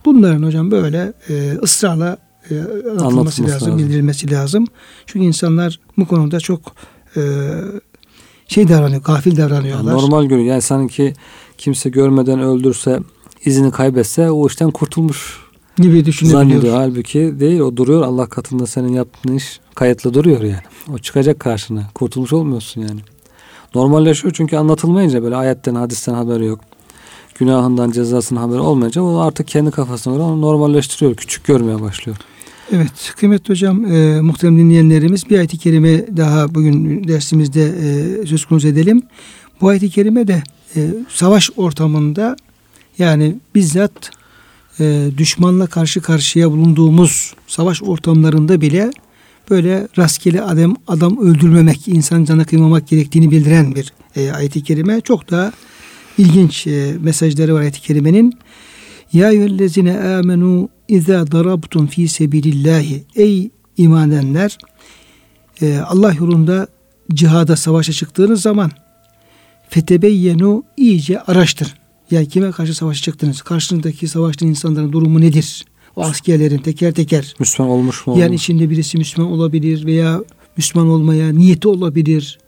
bunların 0.05 0.43
hocam 0.43 0.71
böyle 0.71 1.13
e, 1.29 1.57
ısrarla 1.63 2.17
e, 2.51 2.59
anlatılması 2.89 3.43
lazım, 3.43 3.55
lazım, 3.55 3.77
bildirilmesi 3.77 4.31
lazım. 4.31 4.65
Çünkü 5.05 5.25
insanlar 5.25 5.79
bu 5.97 6.07
konuda 6.07 6.39
çok 6.39 6.61
e, 7.17 7.21
şey 8.47 8.69
davranıyor, 8.69 9.03
gafil 9.03 9.37
davranıyorlar. 9.37 9.91
Yani 9.91 10.01
normal 10.01 10.25
görüyor. 10.25 10.47
Yani 10.47 10.61
sanki 10.61 11.13
kimse 11.57 11.89
görmeden 11.89 12.39
öldürse, 12.39 12.99
izini 13.45 13.71
kaybetse 13.71 14.31
o 14.31 14.47
işten 14.47 14.71
kurtulmuş 14.71 15.39
gibi 15.77 16.05
düşünebiliyor. 16.05 16.75
Halbuki 16.75 17.35
değil 17.39 17.59
o 17.59 17.77
duruyor 17.77 18.01
Allah 18.01 18.25
katında 18.25 18.67
senin 18.67 18.93
yaptığın 18.93 19.33
iş 19.33 19.59
kayıtlı 19.75 20.13
duruyor 20.13 20.41
yani. 20.41 20.61
O 20.93 20.97
çıkacak 20.97 21.39
karşına. 21.39 21.89
Kurtulmuş 21.95 22.33
olmuyorsun 22.33 22.81
yani. 22.81 22.99
Normalleşiyor 23.77 24.33
çünkü 24.33 24.57
anlatılmayınca 24.57 25.23
böyle 25.23 25.35
ayetten 25.35 25.75
hadisten 25.75 26.13
haberi 26.13 26.45
yok. 26.45 26.59
Günahından 27.39 27.91
cezasının 27.91 28.39
haberi 28.39 28.59
olmayınca 28.59 29.01
o 29.01 29.17
artık 29.17 29.47
kendi 29.47 29.71
kafasına 29.71 30.13
göre 30.13 30.23
onu 30.23 30.41
normalleştiriyor. 30.41 31.15
Küçük 31.15 31.45
görmeye 31.45 31.81
başlıyor. 31.81 32.17
Evet 32.71 33.13
kıymetli 33.17 33.49
hocam 33.49 33.85
e, 33.85 34.21
muhterem 34.21 34.57
dinleyenlerimiz 34.57 35.29
bir 35.29 35.37
ayet-i 35.37 35.57
kerime 35.57 36.17
daha 36.17 36.55
bugün 36.55 37.07
dersimizde 37.07 37.63
e, 37.63 38.25
söz 38.27 38.45
konusu 38.45 38.67
edelim. 38.67 39.03
Bu 39.61 39.67
ayet-i 39.67 39.89
kerime 39.89 40.27
de 40.27 40.43
e, 40.75 40.89
savaş 41.09 41.49
ortamında 41.57 42.35
yani 42.97 43.35
bizzat 43.55 44.11
e, 44.79 45.07
düşmanla 45.17 45.67
karşı 45.67 46.01
karşıya 46.01 46.51
bulunduğumuz 46.51 47.33
savaş 47.47 47.83
ortamlarında 47.83 48.61
bile 48.61 48.91
böyle 49.49 49.87
rastgele 49.97 50.41
adam 50.41 50.75
adam 50.87 51.17
öldürmemek, 51.17 51.87
insan 51.87 52.25
canı 52.25 52.45
kıymamak 52.45 52.87
gerektiğini 52.87 53.31
bildiren 53.31 53.75
bir 53.75 53.93
e, 54.15 54.31
ayet-i 54.31 54.63
kerime. 54.63 55.01
Çok 55.01 55.31
da 55.31 55.53
ilginç 56.17 56.67
e, 56.67 56.95
mesajları 57.01 57.53
var 57.53 57.61
ayet-i 57.61 57.81
kerimenin. 57.81 58.33
Ya 59.13 59.31
eyyühellezine 59.31 59.99
amenu 59.99 60.69
izâ 60.87 61.31
darabtum 61.31 61.87
fi 61.87 62.07
sebilillahi. 62.07 63.03
Ey 63.15 63.49
iman 63.77 64.11
edenler 64.11 64.57
e, 65.61 65.77
Allah 65.77 66.13
yolunda 66.13 66.67
cihada 67.13 67.55
savaşa 67.55 67.93
çıktığınız 67.93 68.41
zaman 68.41 68.71
fetebeyyenu 69.69 70.63
iyice 70.77 71.21
araştırın. 71.21 71.71
Yani 72.11 72.29
kime 72.29 72.51
karşı 72.51 72.75
savaşa 72.75 73.01
çıktınız? 73.01 73.41
Karşınızdaki 73.41 74.07
savaştığın 74.07 74.47
insanların 74.47 74.91
durumu 74.91 75.21
nedir? 75.21 75.65
O 75.97 76.01
askerlerin 76.01 76.57
teker 76.57 76.93
teker. 76.93 77.35
Müslüman 77.39 77.71
olmuş 77.71 78.07
mu? 78.07 78.19
Yani 78.19 78.35
içinde 78.35 78.69
birisi 78.69 78.97
Müslüman 78.97 79.31
olabilir 79.31 79.85
veya 79.85 80.23
Müslüman 80.57 80.87
olmaya 80.87 81.33
niyeti 81.33 81.67
olabilir. 81.67 82.39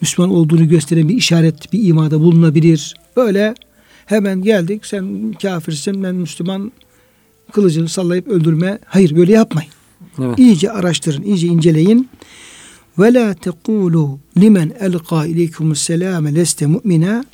Müslüman 0.00 0.30
olduğunu 0.30 0.68
gösteren 0.68 1.08
bir 1.08 1.14
işaret, 1.14 1.72
bir 1.72 1.88
imada 1.88 2.20
bulunabilir. 2.20 2.94
Böyle 3.16 3.54
hemen 4.06 4.42
geldik 4.42 4.86
sen 4.86 5.34
kafirsin 5.42 6.02
ben 6.02 6.14
Müslüman 6.14 6.72
kılıcını 7.52 7.88
sallayıp 7.88 8.28
öldürme. 8.28 8.78
Hayır 8.86 9.16
böyle 9.16 9.32
yapmayın. 9.32 9.70
Evet. 10.18 10.38
İyice 10.38 10.72
araştırın, 10.72 11.22
iyice 11.22 11.46
inceleyin. 11.46 12.08
Ve 12.98 13.14
la 13.14 13.34
tekulu 13.34 14.18
limen 14.38 14.72
elqa 14.80 15.26
ileykumus 15.26 15.82
selame 15.82 16.34
leste 16.34 16.66
mu'mina 16.66 17.24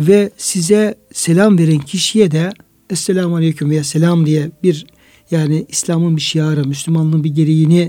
ve 0.00 0.30
size 0.36 0.94
selam 1.12 1.58
veren 1.58 1.78
kişiye 1.78 2.30
de 2.30 2.52
Esselamu 2.90 3.36
Aleyküm 3.36 3.70
veya 3.70 3.84
selam 3.84 4.26
diye 4.26 4.50
bir 4.62 4.86
yani 5.30 5.66
İslam'ın 5.68 6.16
bir 6.16 6.22
şiarı, 6.22 6.64
Müslümanlığın 6.64 7.24
bir 7.24 7.30
gereğini 7.30 7.88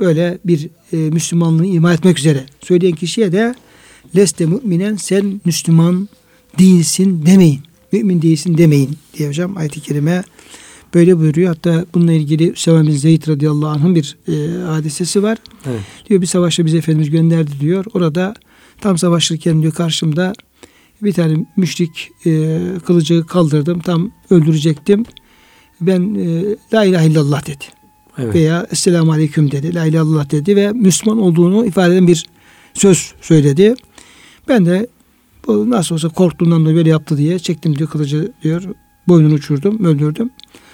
böyle 0.00 0.38
bir 0.44 0.68
e, 0.92 0.96
Müslümanlığı 0.96 1.66
ima 1.66 1.92
etmek 1.92 2.18
üzere 2.18 2.44
söyleyen 2.60 2.94
kişiye 2.94 3.32
de 3.32 3.54
leste 4.16 4.46
müminen 4.46 4.96
sen 4.96 5.40
Müslüman 5.44 6.08
değilsin 6.58 7.26
demeyin. 7.26 7.60
Mümin 7.92 8.22
değilsin 8.22 8.58
demeyin 8.58 8.96
diye 9.18 9.28
hocam 9.28 9.56
ayet-i 9.56 9.80
kerime 9.80 10.24
böyle 10.94 11.18
buyuruyor. 11.18 11.48
Hatta 11.48 11.86
bununla 11.94 12.12
ilgili 12.12 12.50
Üsame 12.50 12.86
bin 12.86 12.92
Zeyd 12.92 13.28
radıyallahu 13.28 13.68
anh'ın 13.68 13.94
bir 13.94 14.16
e, 14.28 14.62
hadisesi 14.62 15.22
var. 15.22 15.38
Evet. 15.66 15.80
Diyor 16.08 16.20
bir 16.20 16.26
savaşta 16.26 16.66
bize 16.66 16.78
Efendimiz 16.78 17.10
gönderdi 17.10 17.50
diyor. 17.60 17.84
Orada 17.94 18.34
tam 18.80 18.98
savaşırken 18.98 19.62
diyor 19.62 19.72
karşımda 19.72 20.32
bir 21.04 21.12
tane 21.12 21.46
müşrik 21.56 22.10
e, 22.26 22.58
kılıcı 22.86 23.26
kaldırdım. 23.26 23.80
Tam 23.80 24.10
öldürecektim. 24.30 25.04
Ben 25.80 26.14
e, 26.14 26.56
La 26.72 26.84
ilahe 26.84 27.06
illallah 27.06 27.46
dedi. 27.46 27.64
Evet. 28.18 28.34
Veya 28.34 28.66
Esselamu 28.72 29.12
Aleyküm 29.12 29.50
dedi. 29.50 29.74
La 29.74 29.84
ilahe 29.84 29.88
illallah 29.88 30.30
dedi 30.30 30.56
ve 30.56 30.72
Müslüman 30.72 31.18
olduğunu 31.18 31.66
ifade 31.66 31.94
eden 31.94 32.06
bir 32.06 32.26
söz 32.74 33.14
söyledi. 33.20 33.74
Ben 34.48 34.66
de 34.66 34.86
bu 35.46 35.70
nasıl 35.70 35.94
olsa 35.94 36.08
korktuğundan 36.08 36.66
da 36.66 36.74
böyle 36.74 36.90
yaptı 36.90 37.18
diye 37.18 37.38
çektim 37.38 37.78
diyor 37.78 37.90
kılıcı 37.90 38.32
diyor. 38.42 38.62
Boynunu 39.08 39.34
uçurdum, 39.34 39.84
öldürdüm. 39.84 40.30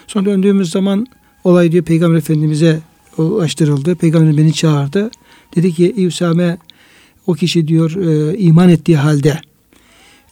Sonra 0.06 0.26
döndüğümüz 0.26 0.70
zaman 0.70 1.06
olay 1.44 1.72
diyor 1.72 1.84
Peygamber 1.84 2.18
Efendimiz'e 2.18 2.80
ulaştırıldı. 3.18 3.94
Peygamber 3.94 4.36
beni 4.36 4.52
çağırdı. 4.52 5.10
Dedi 5.56 5.72
ki 5.72 6.06
Üsame 6.06 6.58
o 7.26 7.34
kişi 7.34 7.68
diyor 7.68 7.96
e, 7.96 8.38
iman 8.38 8.68
ettiği 8.68 8.96
halde 8.96 9.40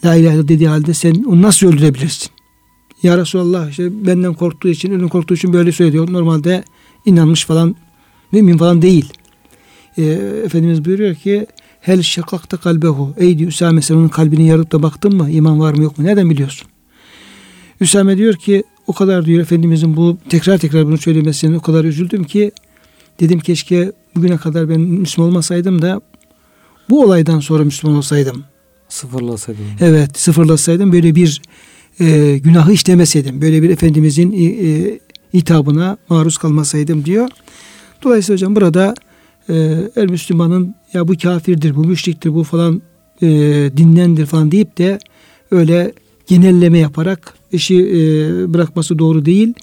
La 0.05 0.15
ilahe 0.15 0.35
illallah 0.35 0.49
dediği 0.49 0.69
halde 0.69 0.95
sen 0.95 1.25
onu 1.25 1.43
nasıl 1.43 1.67
öldürebilirsin? 1.67 2.31
Ya 3.03 3.19
Resulallah 3.19 3.71
işte 3.71 4.07
benden 4.07 4.35
korktuğu 4.35 4.69
için, 4.69 4.93
ölüm 4.93 5.09
korktuğu 5.09 5.35
için 5.35 5.53
böyle 5.53 5.73
söylüyor. 5.73 6.13
Normalde 6.13 6.65
inanmış 7.07 7.45
falan, 7.45 7.77
mümin 8.33 8.59
falan 8.59 8.83
değil. 8.83 9.13
Ee, 9.99 10.03
Efendimiz 10.45 10.85
buyuruyor 10.85 11.15
ki 11.15 11.47
Hel 11.81 12.03
şakakta 12.03 12.57
kalbehu. 12.57 13.15
Ey 13.17 13.39
diyor 13.39 13.51
Üsame 13.51 13.83
sen 13.83 13.95
onun 13.95 14.09
kalbini 14.09 14.47
yarıp 14.47 14.73
da 14.73 14.83
baktın 14.83 15.17
mı? 15.17 15.31
İman 15.31 15.61
var 15.61 15.75
mı 15.75 15.83
yok 15.83 15.99
mu? 15.99 16.05
Nereden 16.05 16.31
biliyorsun? 16.31 16.69
Üsame 17.81 18.17
diyor 18.17 18.35
ki 18.35 18.65
o 18.87 18.93
kadar 18.93 19.25
diyor 19.25 19.41
Efendimizin 19.41 19.97
bu 19.97 20.19
tekrar 20.29 20.59
tekrar 20.59 20.87
bunu 20.87 20.99
söylemesine 20.99 21.57
o 21.57 21.61
kadar 21.61 21.85
üzüldüm 21.85 22.25
ki 22.25 22.53
dedim 23.21 23.41
keşke 23.41 23.93
bugüne 24.17 24.37
kadar 24.37 24.69
ben 24.69 24.81
Müslüman 24.81 25.31
olmasaydım 25.31 25.83
da 25.83 26.01
bu 26.91 27.05
olaydan 27.05 27.41
sonra 27.41 27.65
Müslüman 27.65 27.97
olsaydım. 27.97 28.45
Sıfırlasaydım. 28.89 29.65
Evet 29.81 30.19
sıfırlasaydım 30.19 30.93
böyle 30.93 31.15
bir 31.15 31.43
e, 32.01 32.39
günahı 32.39 32.73
işlemeseydim. 32.73 33.41
Böyle 33.41 33.63
bir 33.63 33.71
Efendimizin 33.71 34.33
e, 34.33 34.45
e, 34.45 35.01
hitabına 35.35 35.97
maruz 36.09 36.39
kalmasaydım 36.39 37.05
diyor. 37.05 37.29
Dolayısıyla 38.03 38.37
hocam 38.37 38.57
burada 38.57 38.95
e, 39.49 39.55
el 39.97 40.11
Müslümanın 40.11 40.75
ya 40.93 41.09
bu 41.09 41.19
kafirdir, 41.19 41.77
bu 41.77 41.85
müşriktir, 41.85 42.35
bu 42.35 42.45
falan 42.45 42.83
e, 43.23 43.27
dinlendir 43.77 44.27
falan 44.27 44.51
deyip 44.51 44.79
de 44.79 44.99
öyle 45.51 45.93
genelleme 46.27 46.79
yaparak 46.79 47.35
işi 47.53 47.77
e, 47.77 47.95
bırakması 48.55 48.99
doğru 48.99 49.25
değil. 49.25 49.55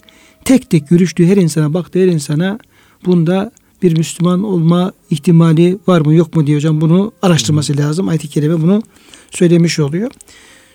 Tek 0.44 0.70
tek 0.70 0.88
görüştüğü 0.88 1.26
her 1.26 1.36
insana, 1.36 1.74
baktığı 1.74 1.98
her 1.98 2.06
insana 2.06 2.58
bunda 3.06 3.52
bir 3.86 3.98
Müslüman 3.98 4.44
olma 4.44 4.92
ihtimali 5.10 5.78
var 5.86 6.00
mı 6.00 6.14
yok 6.14 6.36
mu 6.36 6.46
diye 6.46 6.56
hocam 6.56 6.80
bunu 6.80 7.12
araştırması 7.22 7.76
lazım. 7.76 8.08
Ayet-i 8.08 8.28
Kerime 8.28 8.62
bunu 8.62 8.82
söylemiş 9.30 9.78
oluyor. 9.78 10.10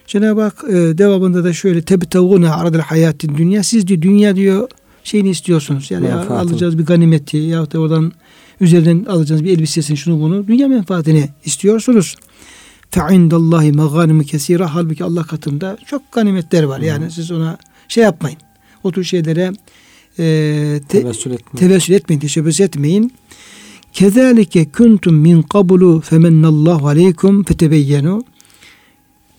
Cenab-ı 0.07 0.41
Hak 0.41 0.64
e, 0.70 0.74
devamında 0.74 1.43
da 1.43 1.53
şöyle 1.53 1.82
tebtavune 1.82 2.49
aradel 2.49 2.82
hayatin 2.82 3.38
dünya. 3.38 3.64
Siz 3.64 3.88
diyor 3.88 4.01
dünya 4.01 4.36
diyor 4.36 4.70
şeyini 5.03 5.30
istiyorsunuz. 5.30 5.91
Yani 5.91 6.07
Menfaatın. 6.07 6.36
alacağız 6.49 6.78
bir 6.78 6.86
ganimeti 6.86 7.38
ya 7.38 7.72
da 7.72 7.80
oradan 7.80 8.12
üzerinden 8.62 9.05
alacağınız 9.05 9.45
bir 9.45 9.51
elbisesini 9.51 9.97
şunu 9.97 10.22
bunu 10.22 10.47
dünya 10.47 10.68
menfaatini 10.68 11.30
istiyorsunuz. 11.45 12.16
Fe 12.91 13.01
indallahi 13.16 13.72
meganimu 13.72 14.24
kesira. 14.24 14.76
Halbuki 14.76 15.03
Allah 15.03 15.24
katında 15.24 15.78
çok 15.86 16.12
ganimetler 16.12 16.64
var. 16.64 16.80
Yani 16.80 17.12
siz 17.12 17.32
ona 17.32 17.57
şey 17.88 18.03
yapmayın. 18.03 18.38
O 18.84 18.91
tür 18.91 19.03
şeylere 19.03 19.51
e, 20.22 20.80
te, 20.88 21.01
tevessül, 21.01 21.32
etmeyin. 21.32 21.67
tevessül 21.67 21.93
etmeyin, 21.93 22.19
teşebbüs 22.19 22.59
etmeyin. 22.59 23.13
Kezalike 23.93 24.72
kuntum 24.72 25.15
min 25.15 25.41
qablu 25.41 26.01
femennallahu 26.01 26.88
aleykum 26.88 27.43
fetebeyyenu. 27.43 28.24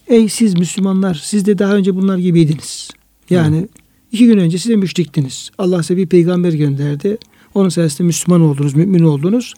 Ey 0.09 0.29
siz 0.29 0.55
Müslümanlar 0.59 1.21
siz 1.25 1.47
de 1.47 1.59
daha 1.59 1.75
önce 1.75 1.97
bunlar 1.97 2.19
gibiydiniz. 2.19 2.91
Yani 3.31 3.59
evet. 3.59 3.71
iki 4.13 4.27
gün 4.27 4.39
önce 4.39 4.59
size 4.59 4.77
müşriktiniz. 4.77 5.51
Allah 5.59 5.83
size 5.83 5.97
bir 5.97 6.07
peygamber 6.07 6.53
gönderdi. 6.53 7.19
Onun 7.55 7.69
sayesinde 7.69 8.07
Müslüman 8.07 8.41
oldunuz, 8.41 8.75
mümin 8.75 9.03
oldunuz. 9.05 9.55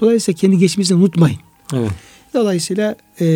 Dolayısıyla 0.00 0.38
kendi 0.38 0.58
geçmişinizi 0.58 0.94
unutmayın. 0.94 1.38
Evet. 1.74 1.90
Dolayısıyla 2.34 2.96
e, 3.20 3.26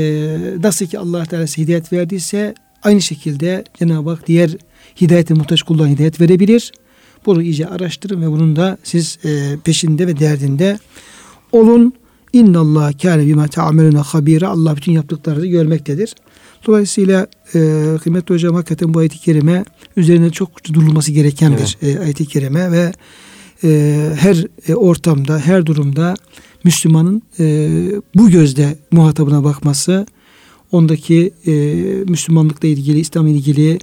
nasıl 0.63 0.87
ki 0.87 0.99
Allah 0.99 1.25
Teala 1.25 1.47
size 1.47 1.63
hidayet 1.63 1.93
verdiyse 1.93 2.55
aynı 2.83 3.01
şekilde 3.03 3.65
Cenab-ı 3.79 4.11
Hak 4.11 4.27
diğer 4.27 4.57
hidayete 5.01 5.35
muhtaç 5.35 5.63
kullarına 5.63 5.93
hidayet 5.93 6.21
verebilir. 6.21 6.73
Bunu 7.27 7.43
iyice 7.43 7.67
araştırın 7.67 8.23
ve 8.23 8.31
bunun 8.31 8.57
da 8.57 8.79
siz 8.85 9.19
e, 9.25 9.57
peşinde 9.65 10.07
ve 10.07 10.19
derdinde 10.19 10.79
olun. 11.53 11.93
İnna 12.33 12.61
Allah 12.61 12.93
kâne 13.03 13.27
bima 13.27 13.49
ta'amelune 13.49 13.99
habira. 13.99 14.49
Allah 14.49 14.77
bütün 14.77 14.93
yaptıklarınızı 14.93 15.47
görmektedir. 15.47 16.15
Dolayısıyla 16.67 17.27
e, 17.55 17.85
kıymetli 18.03 18.35
hocam 18.35 18.55
hakikaten 18.55 18.95
bu 18.95 18.99
ayet-i 18.99 19.19
kerime 19.19 19.65
üzerine 19.97 20.31
çok 20.31 20.65
durulması 20.73 21.13
gereken 21.13 21.53
evet. 21.53 21.77
bir 21.83 21.89
e, 21.89 22.01
ayet-i 22.01 22.27
kerime 22.27 22.73
ve 22.73 22.93
e, 23.65 24.11
her 24.17 24.47
e, 24.69 24.75
ortamda, 24.75 25.39
her 25.39 25.67
durumda 25.67 26.15
Müslümanın 26.65 27.23
e, 27.39 27.69
bu 28.15 28.31
gözde 28.31 28.79
muhatabına 28.91 29.45
bakması, 29.45 30.07
ondaki 30.73 31.33
e, 31.47 31.53
Müslümanlıkla 32.09 32.69
ilgili, 32.69 33.01
İslam'la 33.01 33.31
ilgili 33.31 33.79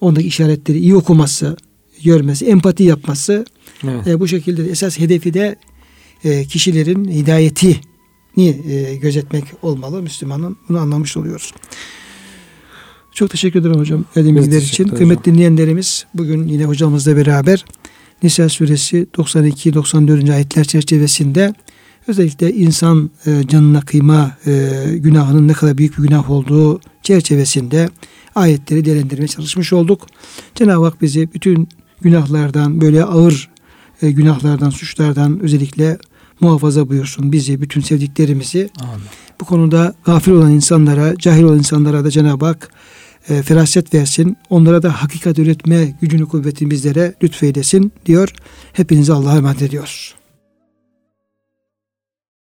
ondaki 0.00 0.26
işaretleri 0.26 0.78
iyi 0.78 0.96
okuması, 0.96 1.56
görmesi, 2.04 2.46
empati 2.46 2.82
yapması 2.82 3.44
evet. 3.84 4.06
e, 4.06 4.20
bu 4.20 4.28
şekilde 4.28 4.70
esas 4.70 4.98
hedefi 4.98 5.34
de 5.34 5.56
e, 6.24 6.44
kişilerin 6.44 7.04
hidayeti 7.10 7.80
ni 8.36 8.48
e, 8.72 8.96
gözetmek 8.96 9.44
olmalı 9.62 10.02
Müslümanın. 10.02 10.56
Bunu 10.68 10.78
anlamış 10.78 11.16
oluyoruz. 11.16 11.52
Çok 13.12 13.30
teşekkür 13.30 13.60
ederim 13.60 13.78
hocam 13.78 14.04
verdiğim 14.16 14.36
bilgiler 14.36 14.60
için. 14.60 14.88
Kıymetli 14.88 15.32
dinleyenlerimiz 15.32 16.06
bugün 16.14 16.48
yine 16.48 16.64
hocamızla 16.64 17.16
beraber 17.16 17.64
Nisa 18.22 18.48
suresi 18.48 19.06
92-94. 19.14 20.32
ayetler 20.32 20.64
çerçevesinde 20.64 21.54
özellikle 22.06 22.52
insan 22.52 23.10
e, 23.26 23.48
canına 23.48 23.80
kıyma 23.80 24.36
e, 24.46 24.70
günahının 24.96 25.48
ne 25.48 25.52
kadar 25.52 25.78
büyük 25.78 25.98
bir 25.98 26.02
günah 26.02 26.30
olduğu 26.30 26.80
çerçevesinde 27.02 27.88
ayetleri 28.34 28.84
değerlendirmeye 28.84 29.28
çalışmış 29.28 29.72
olduk. 29.72 30.06
Cenab-ı 30.54 30.84
Hak 30.84 31.02
bizi 31.02 31.34
bütün 31.34 31.68
günahlardan 32.04 32.80
böyle 32.80 33.04
ağır 33.04 33.48
e, 34.02 34.10
günahlardan, 34.10 34.70
suçlardan 34.70 35.40
özellikle 35.40 35.98
muhafaza 36.40 36.88
buyursun 36.88 37.32
bizi, 37.32 37.60
bütün 37.60 37.80
sevdiklerimizi. 37.80 38.70
Amin. 38.80 39.04
Bu 39.40 39.44
konuda 39.44 39.94
gafil 40.04 40.32
olan 40.32 40.52
insanlara, 40.52 41.16
cahil 41.18 41.42
olan 41.42 41.58
insanlara 41.58 42.04
da 42.04 42.10
Cenab-ı 42.10 42.44
Hak 42.44 42.70
e, 43.28 43.42
feraset 43.42 43.94
versin. 43.94 44.36
Onlara 44.50 44.82
da 44.82 45.02
hakikat 45.02 45.38
üretme 45.38 45.94
gücünü 46.00 46.26
kuvvetini 46.26 46.70
bizlere 46.70 47.14
lütfeylesin 47.22 47.92
diyor. 48.06 48.28
Hepinize 48.72 49.12
Allah'a 49.12 49.36
emanet 49.36 49.62
ediyoruz. 49.62 50.14